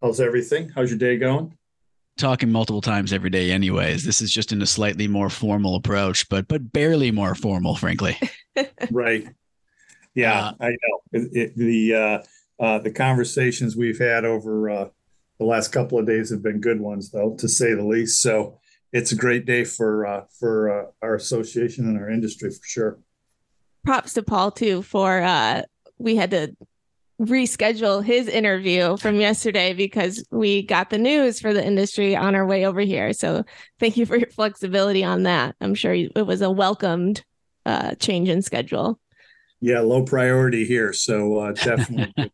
[0.00, 0.68] How's everything?
[0.68, 1.58] How's your day going?
[2.16, 4.04] Talking multiple times every day, anyways.
[4.04, 8.16] This is just in a slightly more formal approach, but but barely more formal, frankly.
[8.92, 9.26] right.
[10.14, 11.00] Yeah, uh, I know.
[11.10, 14.88] It, it, the uh, uh, the conversations we've had over uh,
[15.40, 18.22] the last couple of days have been good ones, though, to say the least.
[18.22, 18.60] So
[18.92, 23.00] it's a great day for uh, for uh, our association and our industry for sure.
[23.84, 25.64] Props to Paul too for
[25.98, 26.56] we had to
[27.20, 32.46] reschedule his interview from yesterday because we got the news for the industry on our
[32.46, 33.12] way over here.
[33.12, 33.44] So
[33.78, 35.54] thank you for your flexibility on that.
[35.60, 37.22] I'm sure it was a welcomed
[37.66, 38.98] uh, change in schedule.
[39.60, 40.94] Yeah, low priority here.
[40.94, 42.32] So uh, definitely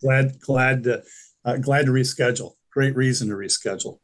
[0.00, 1.02] glad glad to
[1.44, 2.52] uh, glad to reschedule.
[2.70, 3.98] Great reason to reschedule.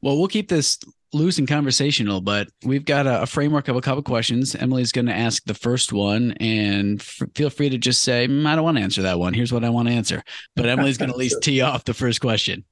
[0.00, 0.78] Well, we'll keep this
[1.12, 4.54] loose and conversational, but we've got a, a framework of a couple questions.
[4.54, 8.46] Emily's going to ask the first one, and f- feel free to just say, mm,
[8.46, 9.34] "I don't want to answer that one.
[9.34, 10.22] Here's what I want to answer."
[10.56, 12.64] But Emily's going to at least tee off the first question.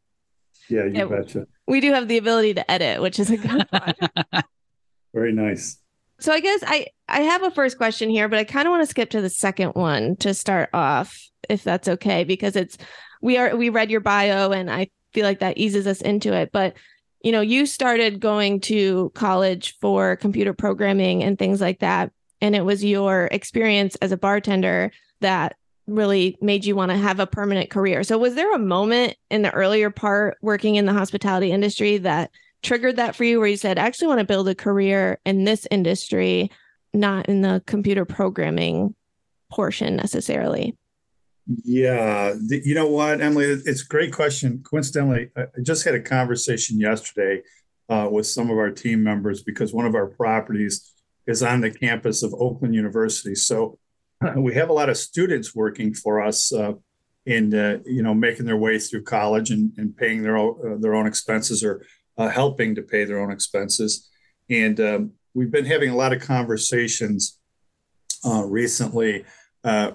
[0.68, 1.46] Yeah, you yeah, betcha.
[1.66, 4.42] We do have the ability to edit, which is a good one.
[5.12, 5.78] Very nice.
[6.20, 8.82] So I guess I I have a first question here, but I kind of want
[8.82, 12.76] to skip to the second one to start off, if that's okay, because it's
[13.20, 16.50] we are we read your bio and I feel like that eases us into it.
[16.52, 16.74] But
[17.22, 22.12] you know, you started going to college for computer programming and things like that.
[22.40, 25.56] And it was your experience as a bartender that
[25.86, 28.02] really made you want to have a permanent career.
[28.04, 32.30] So, was there a moment in the earlier part working in the hospitality industry that
[32.62, 35.44] triggered that for you where you said, I actually want to build a career in
[35.44, 36.50] this industry,
[36.94, 38.94] not in the computer programming
[39.50, 40.76] portion necessarily?
[41.64, 44.62] Yeah, the, you know what, Emily, it's a great question.
[44.62, 47.42] Coincidentally, I just had a conversation yesterday
[47.88, 50.92] uh, with some of our team members because one of our properties
[51.26, 53.34] is on the campus of Oakland University.
[53.34, 53.78] So
[54.24, 56.74] uh, we have a lot of students working for us uh,
[57.26, 60.76] in uh, you know making their way through college and, and paying their own, uh,
[60.78, 61.84] their own expenses or
[62.16, 64.08] uh, helping to pay their own expenses.
[64.48, 67.38] And um, we've been having a lot of conversations
[68.24, 69.24] recently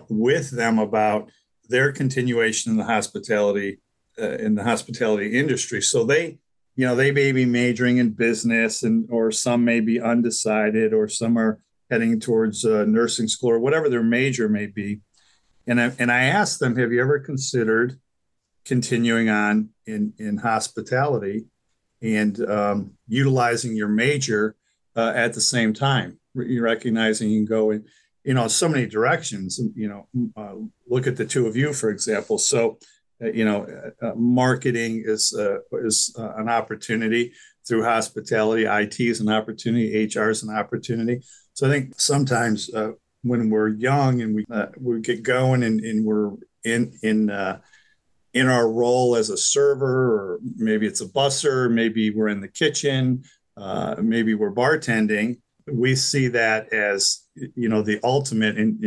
[0.10, 1.30] with them about
[1.70, 3.80] their continuation in the hospitality
[4.22, 5.82] uh, in the hospitality industry.
[5.82, 6.38] So they,
[6.76, 11.08] you know, they may be majoring in business, and or some may be undecided, or
[11.08, 15.02] some are heading towards uh, nursing school or whatever their major may be.
[15.68, 18.00] And I, and I asked them, have you ever considered
[18.66, 21.46] continuing on in in hospitality
[22.02, 24.56] and um, utilizing your major
[24.96, 26.20] uh, at the same time?
[26.34, 27.86] Recognizing you can go in
[28.26, 30.56] you know so many directions you know uh,
[30.90, 32.38] look at the two of you for example.
[32.38, 32.80] So
[33.24, 37.34] uh, you know uh, uh marketing is uh, is uh, an opportunity
[37.68, 38.66] through hospitality.
[38.66, 40.10] It is an opportunity.
[40.14, 41.22] Hr is an opportunity.
[41.54, 42.70] So i think sometimes
[43.22, 44.44] when we're young and we
[44.80, 46.32] we get going and, and we're
[46.64, 47.30] in in
[48.34, 52.50] in our role as a server or maybe it's a busser maybe we're in the
[52.50, 53.24] kitchen
[54.02, 58.78] maybe we're bartending we see that as you know the ultimate in,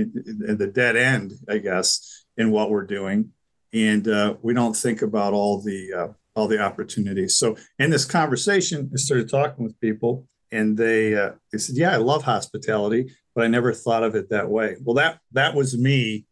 [0.58, 3.30] the dead end i guess in what we're doing.
[3.74, 7.36] And uh, we don't think about all the uh, all the opportunities.
[7.36, 11.92] So in this conversation i started talking with people and they uh, they said yeah
[11.92, 14.76] i love hospitality but i never thought of it that way.
[14.82, 16.24] Well that that was me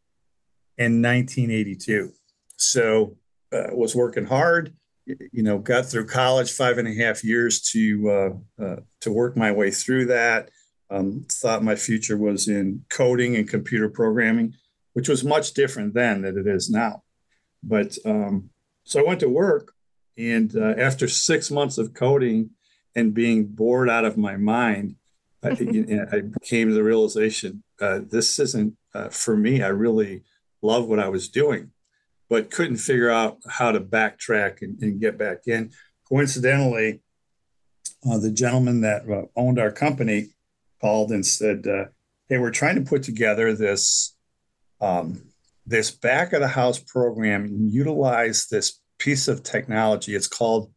[0.79, 2.13] in 1982
[2.57, 3.17] so
[3.53, 4.75] uh, was working hard
[5.07, 9.37] you know got through college five and a half years to uh, uh, to work
[9.37, 10.51] my way through that
[10.91, 14.55] um, thought my future was in coding and computer programming,
[14.93, 17.03] which was much different then than it is now.
[17.63, 18.51] But um,
[18.85, 19.73] so I went to work,
[20.17, 22.51] and uh, after six months of coding
[22.95, 24.97] and being bored out of my mind,
[25.43, 29.63] I, I came to the realization uh, this isn't uh, for me.
[29.63, 30.23] I really
[30.63, 31.73] love what I was doing,
[32.29, 35.71] but couldn't figure out how to backtrack and, and get back in.
[36.09, 37.03] Coincidentally,
[38.09, 40.29] uh, the gentleman that uh, owned our company
[40.81, 41.87] called and said, uh,
[42.29, 44.17] "Hey, we're trying to put together this
[44.81, 45.23] um,
[45.67, 50.15] this back of the house program and utilize this piece of technology.
[50.15, 50.73] It's called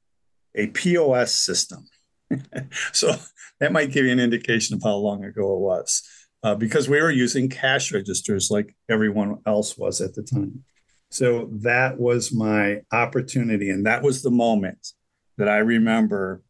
[0.55, 1.87] a POS system."
[2.93, 3.15] so
[3.59, 6.03] that might give you an indication of how long ago it was,
[6.43, 10.63] uh, because we were using cash registers like everyone else was at the time.
[11.11, 14.93] So that was my opportunity, and that was the moment
[15.37, 16.43] that I remember.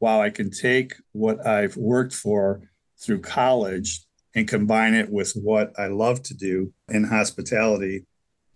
[0.00, 2.62] Wow, I can take what I've worked for
[3.00, 4.00] through college
[4.34, 8.06] and combine it with what I love to do in hospitality.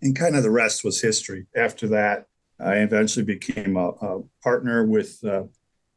[0.03, 1.47] And kind of the rest was history.
[1.57, 2.27] After that,
[2.61, 5.45] I eventually became a, a partner with uh,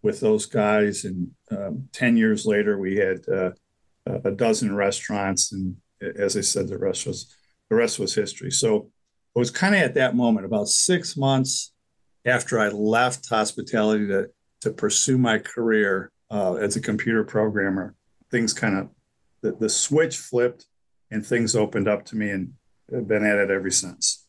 [0.02, 3.52] with those guys, and um, ten years later, we had uh,
[4.06, 5.52] a dozen restaurants.
[5.52, 7.36] And as I said, the rest was
[7.70, 8.52] the rest was history.
[8.52, 8.90] So
[9.36, 11.72] it was kind of at that moment, about six months
[12.26, 14.30] after I left hospitality to
[14.62, 17.96] to pursue my career uh, as a computer programmer.
[18.30, 18.90] Things kind of
[19.42, 20.66] the, the switch flipped,
[21.12, 22.54] and things opened up to me, and
[22.96, 24.28] I've been at it ever since.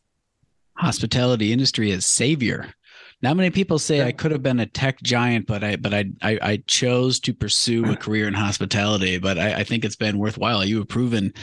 [0.77, 2.73] Hospitality industry is savior
[3.21, 4.05] not many people say yeah.
[4.05, 7.33] I could have been a tech giant, but I but I I, I chose to
[7.33, 9.17] pursue a career in hospitality.
[9.19, 10.65] But I, I, think it's been worthwhile.
[10.65, 11.33] You have proven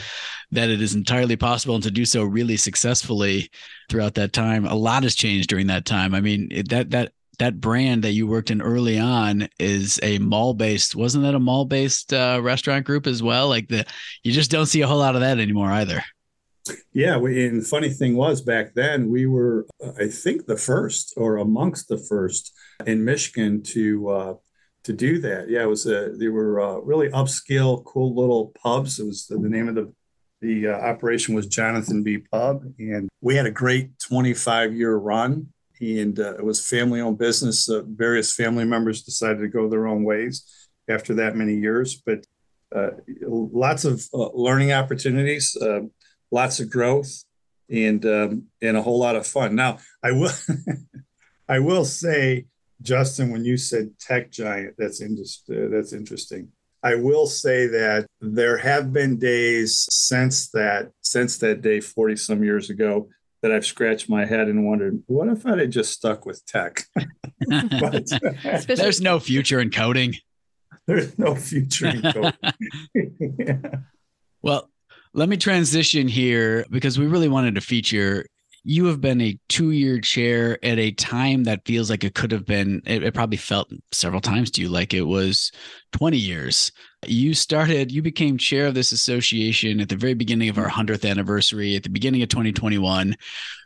[0.51, 3.49] that it is entirely possible and to do so really successfully
[3.89, 4.65] throughout that time.
[4.65, 6.13] A lot has changed during that time.
[6.13, 10.19] I mean it, that that that brand that you worked in early on is a
[10.19, 10.95] mall based.
[10.95, 13.47] Wasn't that a mall based uh, restaurant group as well?
[13.47, 13.85] Like the
[14.23, 16.03] you just don't see a whole lot of that anymore either.
[16.93, 19.67] Yeah, we, and the funny thing was back then we were,
[19.99, 22.53] I think, the first or amongst the first
[22.85, 24.33] in Michigan to uh,
[24.83, 25.49] to do that.
[25.49, 28.99] Yeah, it was a they were uh, really upscale, cool little pubs.
[28.99, 29.93] It was the, the name of the
[30.41, 35.47] the uh, operation was Jonathan B Pub, and we had a great 25 year run.
[35.81, 37.69] And uh, it was family owned business.
[37.69, 40.43] Uh, various family members decided to go their own ways
[40.89, 42.25] after that many years, but
[42.75, 42.89] uh,
[43.21, 45.55] lots of learning opportunities
[46.31, 47.23] lots of growth
[47.69, 49.55] and um, and a whole lot of fun.
[49.55, 50.31] Now, I will
[51.49, 52.45] I will say,
[52.81, 55.71] Justin, when you said tech giant, that's interesting.
[55.71, 56.49] That's interesting.
[56.81, 62.43] I will say that there have been days since that since that day 40 some
[62.43, 63.09] years ago
[63.41, 66.83] that I've scratched my head and wondered, what if I had just stuck with tech?
[67.47, 68.05] but,
[68.67, 70.15] There's no future in coding.
[70.87, 73.35] There's no future in coding.
[73.39, 73.57] yeah.
[74.41, 74.68] Well,
[75.13, 78.25] let me transition here because we really wanted to feature.
[78.63, 82.31] You have been a two year chair at a time that feels like it could
[82.31, 85.51] have been, it, it, probably felt several times to you like it was
[85.93, 86.71] 20 years.
[87.07, 91.09] You started, you became chair of this association at the very beginning of our 100th
[91.09, 93.15] anniversary, at the beginning of 2021.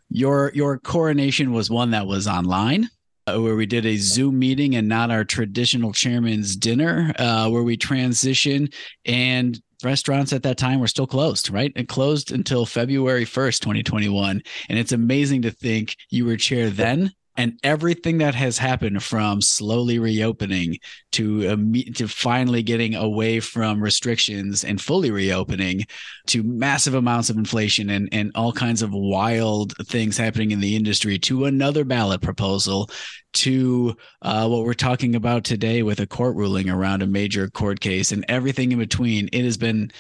[0.10, 2.88] Your, your coronation was one that was online.
[3.26, 7.64] Uh, where we did a Zoom meeting and not our traditional chairman's dinner, uh, where
[7.64, 8.68] we transition
[9.06, 11.71] and restaurants at that time were still closed, right?
[11.75, 14.41] It closed until February 1st, 2021.
[14.69, 19.41] And it's amazing to think you were chair then and everything that has happened from
[19.41, 20.77] slowly reopening
[21.11, 21.55] to
[21.93, 25.86] to finally getting away from restrictions and fully reopening
[26.27, 30.75] to massive amounts of inflation and, and all kinds of wild things happening in the
[30.75, 32.89] industry to another ballot proposal
[33.34, 37.79] to uh, what we're talking about today with a court ruling around a major court
[37.79, 39.27] case and everything in between.
[39.34, 39.91] It has been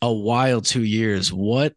[0.00, 1.32] a wild two years.
[1.32, 1.74] What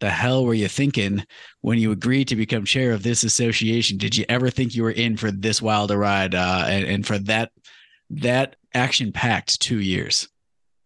[0.00, 1.24] the hell were you thinking
[1.60, 3.98] when you agreed to become chair of this association?
[3.98, 7.06] Did you ever think you were in for this wild a ride uh, and, and
[7.06, 7.52] for that
[8.10, 10.28] that action packed two years?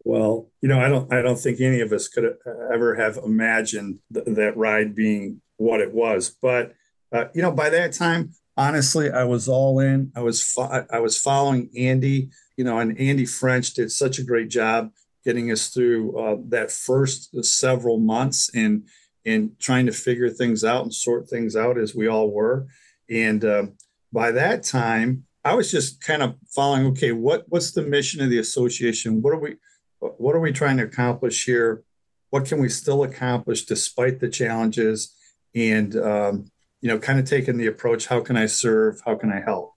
[0.05, 2.37] Well, you know, I don't I don't think any of us could
[2.73, 6.37] ever have imagined th- that ride being what it was.
[6.43, 6.75] But
[7.12, 10.12] uh, you know, by that time, honestly, I was all in.
[10.15, 12.31] I was fo- I was following Andy.
[12.57, 14.93] You know, and Andy French did such a great job
[15.25, 18.87] getting us through uh, that first several months and
[19.27, 22.66] and trying to figure things out and sort things out as we all were.
[23.09, 23.66] And uh,
[24.12, 26.87] by that time, I was just kind of following.
[26.87, 29.20] Okay, what what's the mission of the association?
[29.20, 29.57] What are we
[29.99, 31.83] what are we trying to accomplish here?
[32.31, 35.14] What can we still accomplish despite the challenges?
[35.55, 36.51] And um,
[36.81, 39.01] you know, kind of taking the approach: how can I serve?
[39.05, 39.75] How can I help?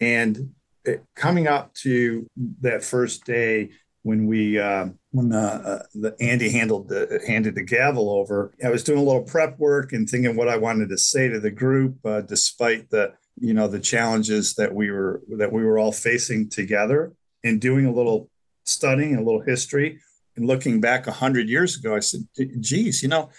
[0.00, 2.26] And it, coming up to
[2.60, 3.70] that first day,
[4.06, 8.70] when we uh, when uh, uh, the Andy handled the handed the gavel over, I
[8.70, 11.50] was doing a little prep work and thinking what I wanted to say to the
[11.50, 15.90] group, uh, despite the you know the challenges that we were that we were all
[15.90, 18.30] facing together, and doing a little
[18.62, 19.98] studying, a little history,
[20.36, 22.20] and looking back hundred years ago, I said,
[22.60, 23.30] "Geez, you know,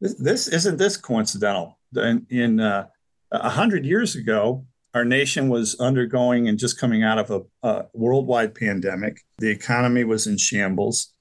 [0.00, 2.86] this, this isn't this coincidental." In, in uh,
[3.32, 7.86] a hundred years ago, our nation was undergoing and just coming out of a, a
[7.94, 9.22] worldwide pandemic.
[9.38, 11.14] The economy was in shambles.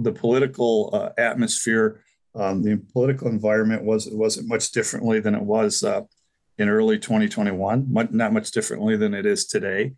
[0.00, 2.02] the political uh, atmosphere,
[2.34, 6.02] um, the political environment was wasn't much differently than it was uh,
[6.58, 7.92] in early 2021.
[7.92, 9.92] Much, not much differently than it is today.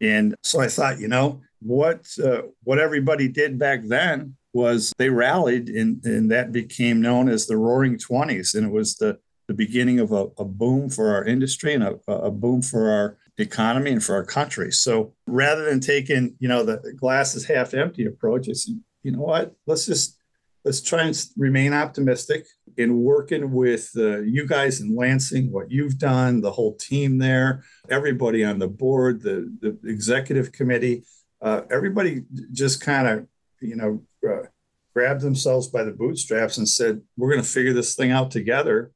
[0.00, 5.10] And so I thought, you know, what uh, what everybody did back then was they
[5.10, 9.54] rallied, and, and that became known as the Roaring Twenties, and it was the the
[9.54, 13.90] beginning of a, a boom for our industry and a, a, boom for our economy
[13.90, 14.70] and for our country.
[14.70, 19.12] So rather than taking, you know, the glass is half empty approach, it's, you you
[19.12, 19.54] know what?
[19.66, 20.18] Let's just
[20.64, 22.46] let's try and remain optimistic
[22.76, 27.64] in working with uh, you guys in Lansing, what you've done, the whole team there,
[27.88, 31.04] everybody on the board, the, the executive committee,
[31.40, 33.26] uh, everybody just kind of,
[33.60, 34.46] you know, uh,
[34.94, 38.92] grabbed themselves by the bootstraps and said, we're going to figure this thing out together.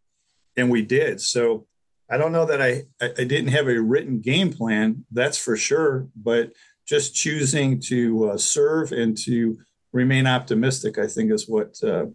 [0.56, 1.20] And we did.
[1.20, 1.66] So
[2.10, 6.08] I don't know that I, I didn't have a written game plan, that's for sure,
[6.14, 6.52] but
[6.86, 9.58] just choosing to uh, serve and to
[9.92, 12.06] remain optimistic, I think is what uh,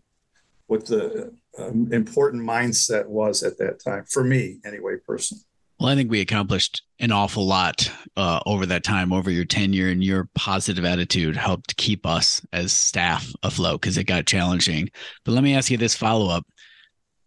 [0.67, 5.43] what the um, important mindset was at that time for me, anyway, personally.
[5.79, 9.89] Well, I think we accomplished an awful lot uh, over that time, over your tenure,
[9.89, 14.89] and your positive attitude helped keep us as staff afloat because it got challenging.
[15.23, 16.45] But let me ask you this follow up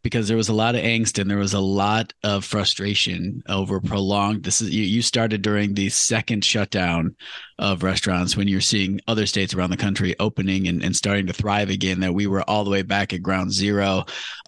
[0.02, 3.80] because there was a lot of angst and there was a lot of frustration over
[3.80, 7.14] prolonged this is you, you started during the second shutdown
[7.58, 11.32] of restaurants when you're seeing other states around the country opening and, and starting to
[11.32, 14.04] thrive again that we were all the way back at ground zero.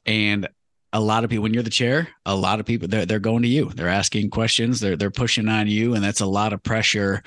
[0.06, 0.48] And
[0.94, 3.42] a lot of people when you're the chair a lot of people they're, they're going
[3.42, 3.70] to you.
[3.70, 4.80] They're asking questions.
[4.80, 7.22] They're, they're pushing on you and that's a lot of pressure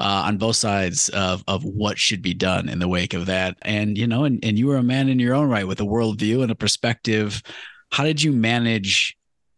[0.00, 3.58] uh, on both sides of, of what should be done in the wake of that.
[3.60, 5.84] And, you know, and, and you were a man in your own right with a
[5.84, 7.42] worldview and a perspective
[7.90, 9.16] how did you manage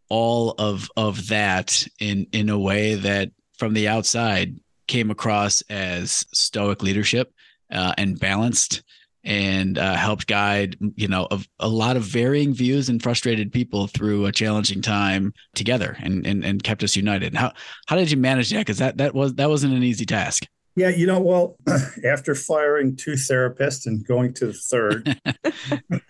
[0.09, 6.25] all of of that in in a way that from the outside came across as
[6.33, 7.33] stoic leadership
[7.71, 8.83] uh, and balanced
[9.23, 13.87] and uh, helped guide you know a, a, lot of varying views and frustrated people
[13.87, 17.33] through a challenging time together and and, and kept us united?
[17.33, 17.53] How
[17.87, 18.59] how did you manage that?
[18.59, 20.45] Because that that was that wasn't an easy task.
[20.75, 21.57] Yeah you know well
[22.05, 25.17] after firing two therapists and going to the third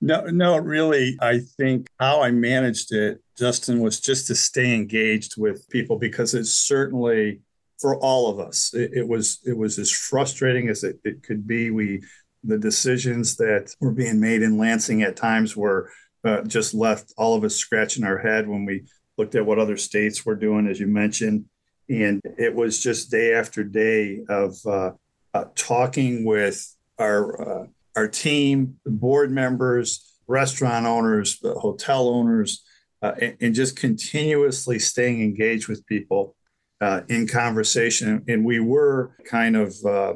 [0.00, 1.16] No, no, really.
[1.20, 6.34] I think how I managed it, Justin, was just to stay engaged with people because
[6.34, 7.40] it's certainly
[7.78, 8.72] for all of us.
[8.74, 11.70] It, it was it was as frustrating as it, it, could be.
[11.70, 12.02] We
[12.44, 15.90] the decisions that were being made in Lansing at times were
[16.24, 18.84] uh, just left all of us scratching our head when we
[19.16, 21.46] looked at what other states were doing, as you mentioned,
[21.88, 24.90] and it was just day after day of uh,
[25.32, 27.66] uh, talking with our uh,
[27.96, 32.62] our team, the board members, restaurant owners, hotel owners,
[33.02, 36.34] uh, and, and, just continuously staying engaged with people
[36.80, 38.24] uh, in conversation.
[38.28, 40.14] And we were kind of uh,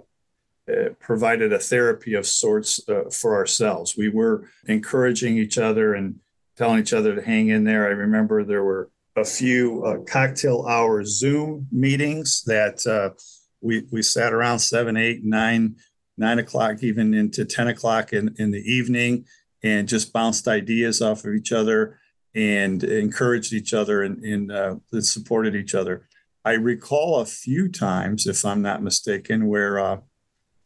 [0.70, 3.96] uh provided a therapy of sorts uh, for ourselves.
[3.96, 6.16] We were encouraging each other and
[6.56, 7.86] telling each other to hang in there.
[7.86, 13.14] I remember there were a few uh, cocktail hour Zoom meetings that
[13.60, 15.76] we we sat around seven, eight, nine
[16.20, 19.24] nine o'clock, even into 10 o'clock in, in the evening,
[19.62, 21.98] and just bounced ideas off of each other
[22.34, 26.06] and encouraged each other and, and uh, supported each other.
[26.44, 30.00] I recall a few times, if I'm not mistaken, where uh,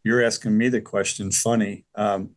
[0.02, 2.30] you're asking me the question, funny, um,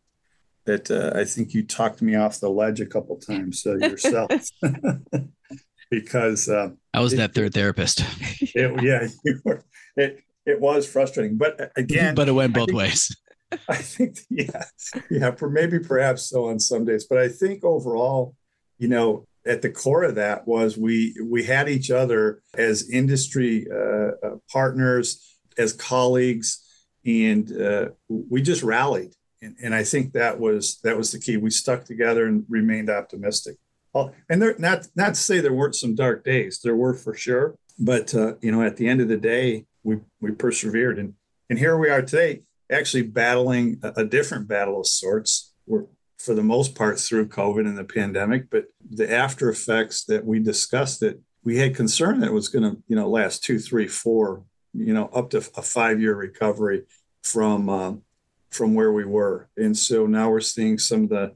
[0.64, 4.30] that uh, I think you talked me off the ledge a couple times uh, yourself.
[5.90, 8.04] because uh, I was it, that third therapist.
[8.40, 9.62] it, yeah, you were.
[9.96, 11.36] It, it was frustrating.
[11.36, 13.16] But again, but it went both I think, ways.
[13.68, 14.64] I think, yeah,
[15.10, 17.06] yeah, for maybe perhaps so on some days.
[17.08, 18.34] But I think overall,
[18.78, 23.66] you know, at the core of that was we we had each other as industry
[23.72, 26.64] uh, uh, partners, as colleagues,
[27.04, 29.14] and uh, we just rallied.
[29.40, 31.36] And, and I think that was that was the key.
[31.36, 33.56] We stuck together and remained optimistic.
[33.94, 36.60] Oh, and there, not not to say there weren't some dark days.
[36.62, 37.56] There were for sure.
[37.78, 41.14] But uh, you know, at the end of the day, we we persevered, and
[41.50, 45.54] and here we are today, actually battling a, a different battle of sorts.
[45.66, 45.84] We're
[46.18, 50.40] for the most part through COVID and the pandemic, but the after effects that we
[50.40, 54.42] discussed that we had concern that was going to you know last two, three, four,
[54.74, 56.84] you know, up to a five year recovery
[57.22, 58.02] from um,
[58.50, 61.34] from where we were, and so now we're seeing some of the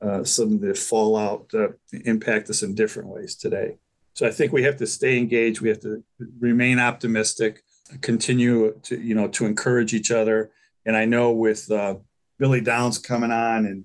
[0.00, 1.68] uh, some of the fallout uh,
[2.04, 3.76] impact us in different ways today.
[4.14, 5.60] So I think we have to stay engaged.
[5.60, 6.02] We have to
[6.40, 7.62] remain optimistic
[8.00, 10.50] continue to you know to encourage each other.
[10.84, 11.96] And I know with uh,
[12.38, 13.84] Billy Downs coming on, and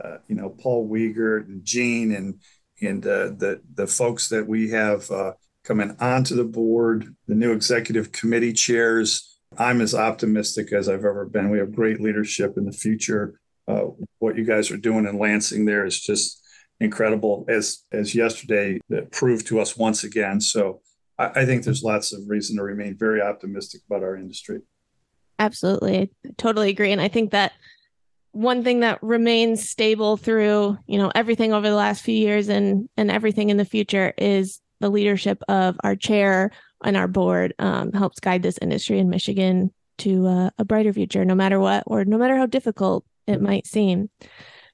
[0.00, 2.40] uh, you know Paul Wiegert and Gene and
[2.80, 5.32] and uh, the the folks that we have uh,
[5.64, 9.38] coming onto the board, the new executive committee chairs.
[9.56, 11.50] I'm as optimistic as I've ever been.
[11.50, 13.40] We have great leadership in the future.
[13.66, 13.86] Uh,
[14.18, 16.42] what you guys are doing in Lansing there is just
[16.80, 18.78] incredible, as as yesterday
[19.10, 20.40] proved to us once again.
[20.40, 20.80] So
[21.18, 24.60] I, think there's lots of reason to remain very optimistic about our industry.
[25.38, 25.98] Absolutely.
[26.24, 26.92] I totally agree.
[26.92, 27.52] And I think that
[28.32, 32.88] one thing that remains stable through, you know, everything over the last few years and
[32.96, 36.52] and everything in the future is the leadership of our chair
[36.84, 41.24] and our board um, helps guide this industry in Michigan to uh, a brighter future,
[41.24, 44.08] no matter what, or no matter how difficult it might seem.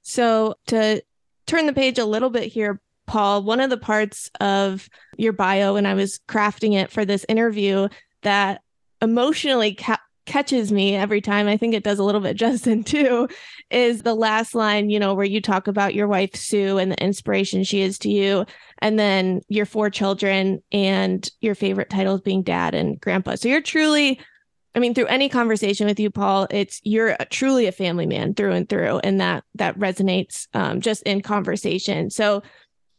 [0.02, 1.02] So, to
[1.46, 5.74] turn the page a little bit here, Paul, one of the parts of your bio,
[5.74, 7.88] when I was crafting it for this interview,
[8.22, 8.62] that
[9.02, 11.46] emotionally ca- catches me every time.
[11.46, 13.28] I think it does a little bit, Justin, too,
[13.70, 17.02] is the last line, you know, where you talk about your wife, Sue, and the
[17.02, 18.46] inspiration she is to you,
[18.78, 23.34] and then your four children and your favorite titles being dad and grandpa.
[23.36, 24.20] So you're truly,
[24.74, 28.52] I mean, through any conversation with you, Paul, it's you're truly a family man through
[28.52, 32.10] and through, and that that resonates um, just in conversation.
[32.10, 32.42] So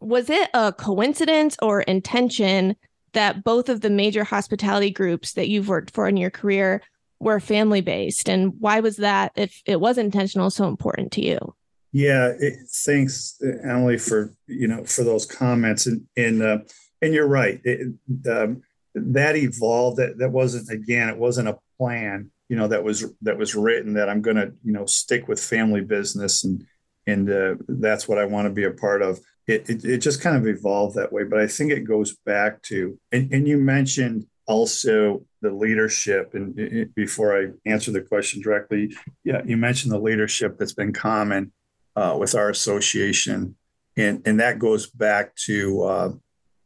[0.06, 2.76] was it a coincidence or intention
[3.14, 6.82] that both of the major hospitality groups that you've worked for in your career
[7.20, 11.56] were family based and why was that if it was intentional so important to you?
[11.91, 15.88] Yeah it, thanks emily for you know for those comments.
[15.88, 16.58] And and uh,
[17.01, 17.62] and you're right.
[17.64, 17.93] It,
[18.30, 18.62] um,
[18.93, 19.97] that evolved.
[19.97, 23.93] That that wasn't again it wasn't a plan you know that was that was written
[23.93, 26.66] that i'm going to you know stick with family business and
[27.08, 29.20] and uh, that's what i want to be a part of.
[29.47, 32.64] It, it, it just kind of evolved that way but i think it goes back
[32.64, 38.95] to and, and you mentioned also the leadership and before i answer the question directly
[39.24, 41.51] yeah you mentioned the leadership that's been common
[41.95, 43.56] uh, with our association.
[43.97, 46.12] And and that goes back to uh,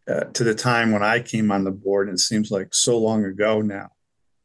[0.08, 2.98] uh, to the time when i came on the board and it seems like so
[2.98, 3.90] long ago now.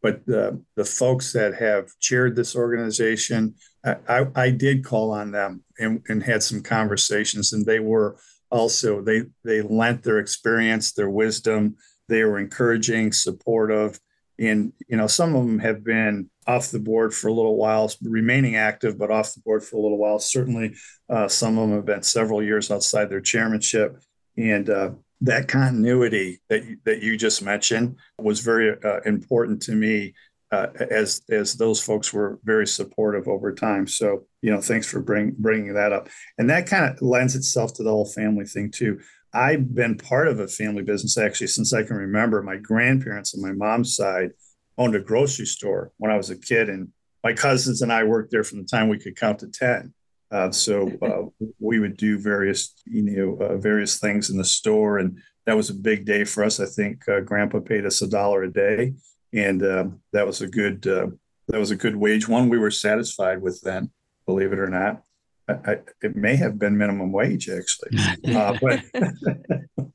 [0.02, 3.54] But the the folks that have chaired this organization
[3.84, 8.16] i, I, did call on them and, and had some conversations and they were
[8.50, 11.76] also they they lent their experience their wisdom
[12.08, 13.98] they were encouraging, supportive,
[14.38, 17.90] and you know some of them have been off the board for a little while,
[18.02, 20.18] remaining active, but off the board for a little while.
[20.18, 20.74] Certainly,
[21.08, 23.96] uh, some of them have been several years outside their chairmanship,
[24.36, 24.90] and uh,
[25.22, 30.14] that continuity that you, that you just mentioned was very uh, important to me.
[30.54, 35.00] Uh, as as those folks were very supportive over time, so you know, thanks for
[35.00, 38.70] bring, bringing that up, and that kind of lends itself to the whole family thing
[38.70, 39.00] too.
[39.32, 42.40] I've been part of a family business actually since I can remember.
[42.40, 44.30] My grandparents on my mom's side
[44.78, 46.88] owned a grocery store when I was a kid, and
[47.24, 49.92] my cousins and I worked there from the time we could count to ten.
[50.30, 54.98] Uh, so uh, we would do various, you know, uh, various things in the store,
[54.98, 56.60] and that was a big day for us.
[56.60, 58.94] I think uh, Grandpa paid us a dollar a day,
[59.34, 61.08] and um, that was a good uh,
[61.48, 62.28] that was a good wage.
[62.28, 63.90] One we were satisfied with then,
[64.26, 65.02] believe it or not.
[65.46, 67.98] I, it may have been minimum wage actually,
[68.34, 68.80] uh, but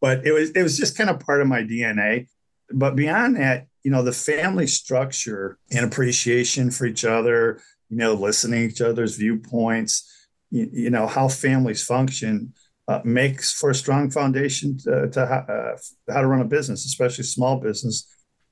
[0.00, 2.28] but it was it was just kind of part of my DNA.
[2.70, 7.60] But beyond that, you know, the family structure and appreciation for each other,
[7.90, 12.54] you know, listening to each other's viewpoints, you, you know, how families function
[12.88, 15.76] uh, makes for a strong foundation to, to uh,
[16.12, 18.06] how to run a business, especially small business,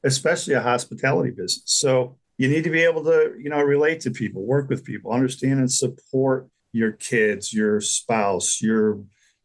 [0.04, 1.62] especially a hospitality business.
[1.66, 5.12] So you need to be able to you know relate to people work with people
[5.12, 9.00] understand and support your kids your spouse your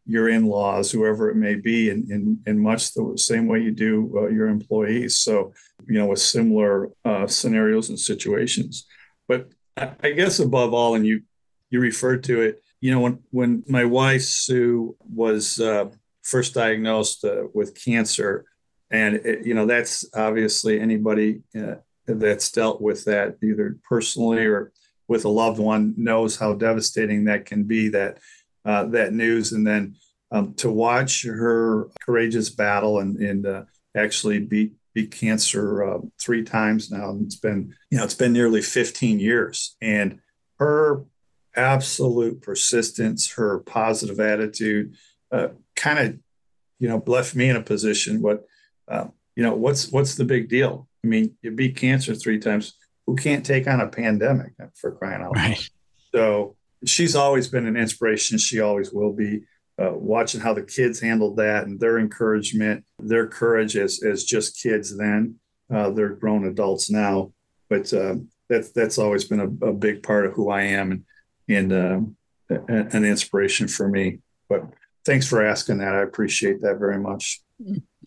[0.07, 4.11] your in-laws whoever it may be in, in, in much the same way you do
[4.17, 5.53] uh, your employees so
[5.87, 8.87] you know with similar uh, scenarios and situations
[9.27, 11.21] but I, guess above all and you
[11.69, 15.89] you referred to it you know when when my wife sue was uh,
[16.23, 18.45] first diagnosed uh, with cancer
[18.91, 21.75] and it, you know that's obviously anybody uh,
[22.05, 24.71] that's dealt with that either personally or
[25.07, 28.19] with a loved one knows how devastating that can be that
[28.65, 29.53] uh, that news.
[29.53, 29.95] And then
[30.31, 33.63] um, to watch her courageous battle and, and uh,
[33.95, 38.33] actually beat beat cancer uh, three times now and it's been you know it's been
[38.33, 39.75] nearly 15 years.
[39.81, 40.19] And
[40.59, 41.05] her
[41.55, 44.95] absolute persistence her positive attitude
[45.31, 46.19] uh, kind of
[46.79, 48.45] you know left me in a position what
[48.87, 52.73] uh, you know what's what's the big deal I mean, you beat cancer three times.
[53.05, 55.49] Who can't take on a pandemic for crying out loud?
[55.49, 55.69] Right.
[56.13, 58.37] So she's always been an inspiration.
[58.37, 59.43] She always will be.
[59.79, 64.59] Uh, watching how the kids handled that and their encouragement, their courage as as just
[64.59, 65.35] kids then.
[65.71, 67.31] Uh, they're grown adults now,
[67.69, 68.15] but uh,
[68.49, 71.03] that's that's always been a, a, big part of who I am and
[71.47, 71.71] and
[72.49, 74.17] uh, an inspiration for me.
[74.49, 74.63] But
[75.05, 75.93] thanks for asking that.
[75.93, 77.39] I appreciate that very much.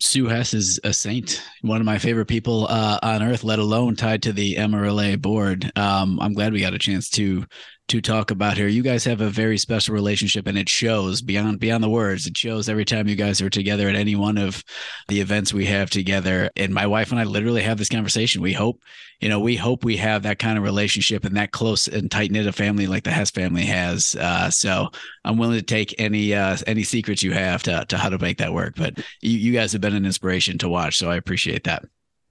[0.01, 3.95] Sue Hess is a saint, one of my favorite people uh, on earth, let alone
[3.95, 5.71] tied to the MRLA board.
[5.75, 7.45] Um, I'm glad we got a chance to
[7.91, 8.69] to talk about here.
[8.69, 12.25] You guys have a very special relationship, and it shows beyond beyond the words.
[12.25, 14.63] It shows every time you guys are together at any one of
[15.09, 16.49] the events we have together.
[16.55, 18.41] And my wife and I literally have this conversation.
[18.41, 18.81] We hope,
[19.19, 22.31] you know, we hope we have that kind of relationship and that close and tight
[22.31, 24.15] knit a family like the Hess family has.
[24.15, 24.87] Uh, so
[25.25, 28.37] I'm willing to take any uh, any secrets you have to to how to make
[28.37, 28.75] that work.
[28.77, 31.83] But you, you guys have been an inspiration to watch, so I appreciate that.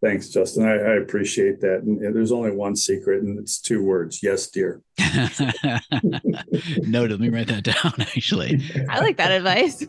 [0.03, 0.66] Thanks, Justin.
[0.66, 1.82] I, I appreciate that.
[1.82, 4.22] And, and there's only one secret, and it's two words.
[4.22, 4.82] Yes, dear.
[6.78, 7.12] Noted.
[7.12, 7.94] Let me write that down.
[8.01, 9.86] Actually, I like that advice.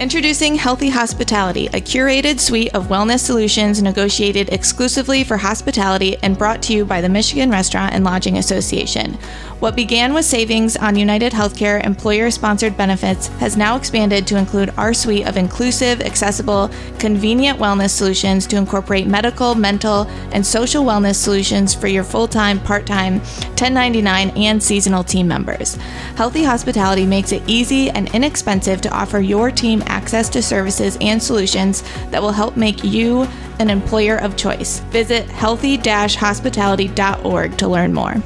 [0.00, 6.60] Introducing Healthy Hospitality, a curated suite of wellness solutions negotiated exclusively for hospitality and brought
[6.62, 9.16] to you by the Michigan Restaurant and Lodging Association.
[9.62, 14.74] What began with savings on United Healthcare employer sponsored benefits has now expanded to include
[14.76, 21.14] our suite of inclusive, accessible, convenient wellness solutions to incorporate medical, mental, and social wellness
[21.14, 25.76] solutions for your full time, part time, 1099, and seasonal team members.
[26.16, 31.22] Healthy Hospitality makes it easy and inexpensive to offer your team access to services and
[31.22, 33.28] solutions that will help make you
[33.60, 34.80] an employer of choice.
[34.90, 38.20] Visit healthy hospitality.org to learn more.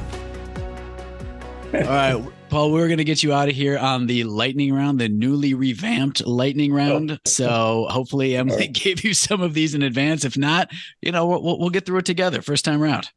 [1.73, 4.99] All right, Paul, we're going to get you out of here on the lightning round,
[4.99, 7.11] the newly revamped lightning round.
[7.11, 7.17] Oh.
[7.25, 8.73] So hopefully Emily right.
[8.73, 10.23] gave you some of these in advance.
[10.23, 13.11] If not, you know, we'll, we'll get through it together first time round.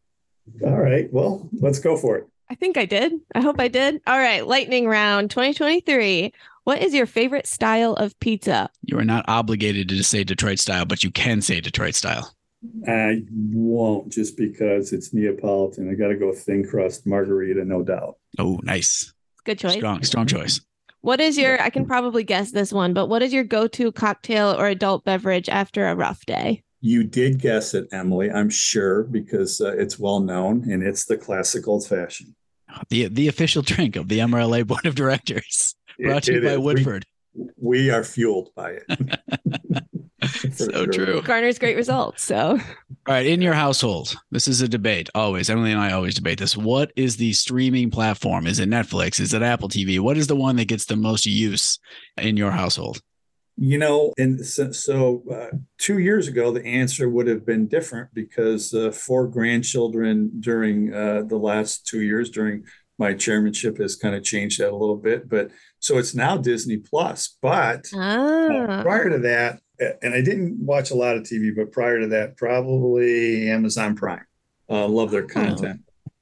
[0.65, 1.09] All right.
[1.13, 2.27] Well, let's go for it.
[2.51, 3.13] I think I did.
[3.37, 4.01] I hope I did.
[4.09, 4.45] All right.
[4.45, 6.33] Lightning round 2023.
[6.65, 8.69] What is your favorite style of pizza?
[8.83, 12.35] You are not obligated to say Detroit style, but you can say Detroit style.
[12.87, 15.89] I won't just because it's Neapolitan.
[15.89, 18.17] I got to go thin crust margherita, no doubt.
[18.39, 19.13] Oh, nice.
[19.45, 19.75] Good choice.
[19.75, 20.61] Strong, strong choice.
[21.03, 23.91] What is your, I can probably guess this one, but what is your go to
[23.93, 26.63] cocktail or adult beverage after a rough day?
[26.83, 31.17] You did guess it, Emily, I'm sure, because uh, it's well known and it's the
[31.17, 32.35] classic old fashioned.
[32.89, 36.59] The, the official drink of the MRLA Board of Directors, brought to you by is.
[36.59, 37.07] Woodford.
[37.35, 39.21] We, we are fueled by it.
[40.53, 40.87] so sure.
[40.87, 41.23] true.
[41.23, 42.23] Garners great results.
[42.23, 42.59] So, all
[43.07, 45.09] right, in your household, this is a debate.
[45.15, 46.57] Always, Emily and I always debate this.
[46.57, 48.47] What is the streaming platform?
[48.47, 49.21] Is it Netflix?
[49.21, 49.99] Is it Apple TV?
[50.01, 51.79] What is the one that gets the most use
[52.17, 53.01] in your household?
[53.63, 58.09] You know, and so, so uh, two years ago, the answer would have been different
[58.15, 62.65] because uh, four grandchildren during uh, the last two years during
[63.01, 65.29] my chairmanship has kind of changed that a little bit.
[65.29, 67.37] But so it's now Disney Plus.
[67.43, 68.81] But ah.
[68.83, 69.61] prior to that,
[70.03, 74.27] and I didn't watch a lot of TV, but prior to that, probably Amazon Prime.
[74.69, 75.81] Uh, love their content.
[75.87, 76.13] Oh,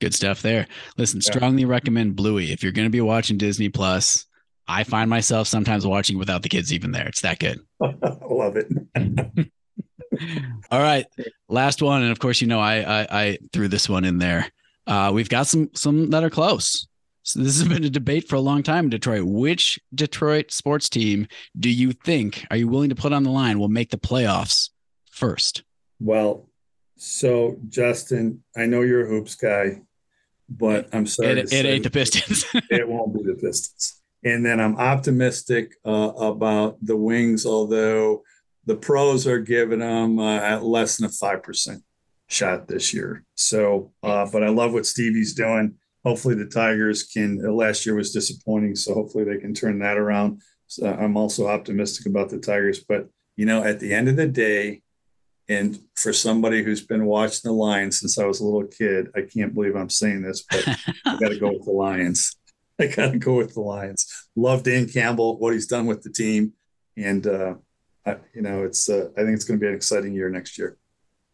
[0.00, 0.66] good stuff there.
[0.96, 1.32] Listen, yeah.
[1.32, 4.26] strongly recommend Bluey if you're going to be watching Disney Plus.
[4.66, 7.06] I find myself sometimes watching without the kids even there.
[7.06, 7.60] It's that good.
[7.80, 8.68] love it.
[10.70, 11.06] All right,
[11.48, 14.50] last one, and of course, you know I I, I threw this one in there.
[14.86, 16.87] Uh, we've got some some that are close.
[17.28, 19.24] So this has been a debate for a long time in Detroit.
[19.26, 23.58] Which Detroit sports team do you think are you willing to put on the line
[23.58, 24.70] will make the playoffs
[25.10, 25.62] first?
[26.00, 26.48] Well,
[26.96, 29.82] so Justin, I know you're a hoops guy,
[30.48, 31.40] but I'm sorry.
[31.40, 32.46] It, it ain't the Pistons.
[32.70, 34.00] it won't be the Pistons.
[34.24, 38.22] And then I'm optimistic uh, about the Wings, although
[38.64, 41.82] the pros are giving them uh, at less than a five percent
[42.26, 43.26] shot this year.
[43.34, 45.74] So, uh, but I love what Stevie's doing
[46.08, 47.44] hopefully the Tigers can.
[47.44, 50.40] Uh, last year was disappointing, so hopefully they can turn that around.
[50.66, 54.26] So I'm also optimistic about the Tigers, but you know, at the end of the
[54.26, 54.82] day,
[55.48, 59.22] and for somebody who's been watching the Lions since I was a little kid, I
[59.22, 60.66] can't believe I'm saying this, but
[61.06, 62.36] I got to go with the Lions.
[62.80, 64.28] I got to go with the Lions.
[64.36, 66.52] Love Dan Campbell, what he's done with the team,
[66.96, 67.54] and uh,
[68.06, 68.88] I, you know, it's.
[68.88, 70.78] Uh, I think it's going to be an exciting year next year.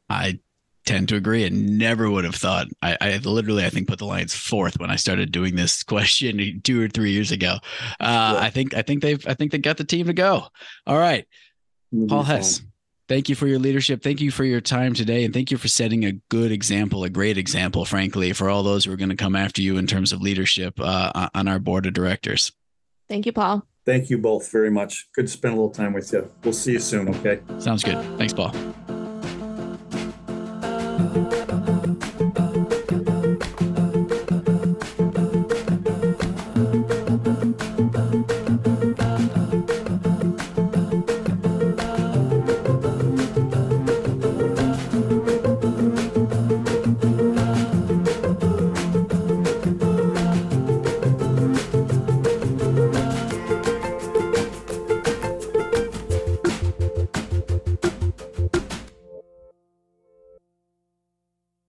[0.09, 0.41] I
[0.85, 2.69] tend to agree and never would have thought.
[2.83, 6.61] I, I, literally i think put the lions fourth when i started doing this question
[6.63, 7.59] two or three years ago.
[8.01, 8.39] Uh, yeah.
[8.41, 10.47] i think i think they've i think they got the team to go.
[10.87, 11.27] All right.
[12.09, 12.61] Paul hess
[13.09, 14.03] thank you for your leadership.
[14.03, 17.11] Thank you for your time today and thank you for setting a good example a
[17.11, 20.13] great example frankly for all those who are going to come after you in terms
[20.13, 22.53] of leadership uh, on our board of directors.
[23.09, 23.67] Thank you paul.
[23.87, 25.09] Thank you both very much.
[25.15, 26.31] Good to spend a little time with you.
[26.43, 27.41] We'll see you soon okay?
[27.59, 28.03] Sounds good.
[28.19, 28.55] Thanks paul
[30.97, 31.44] You.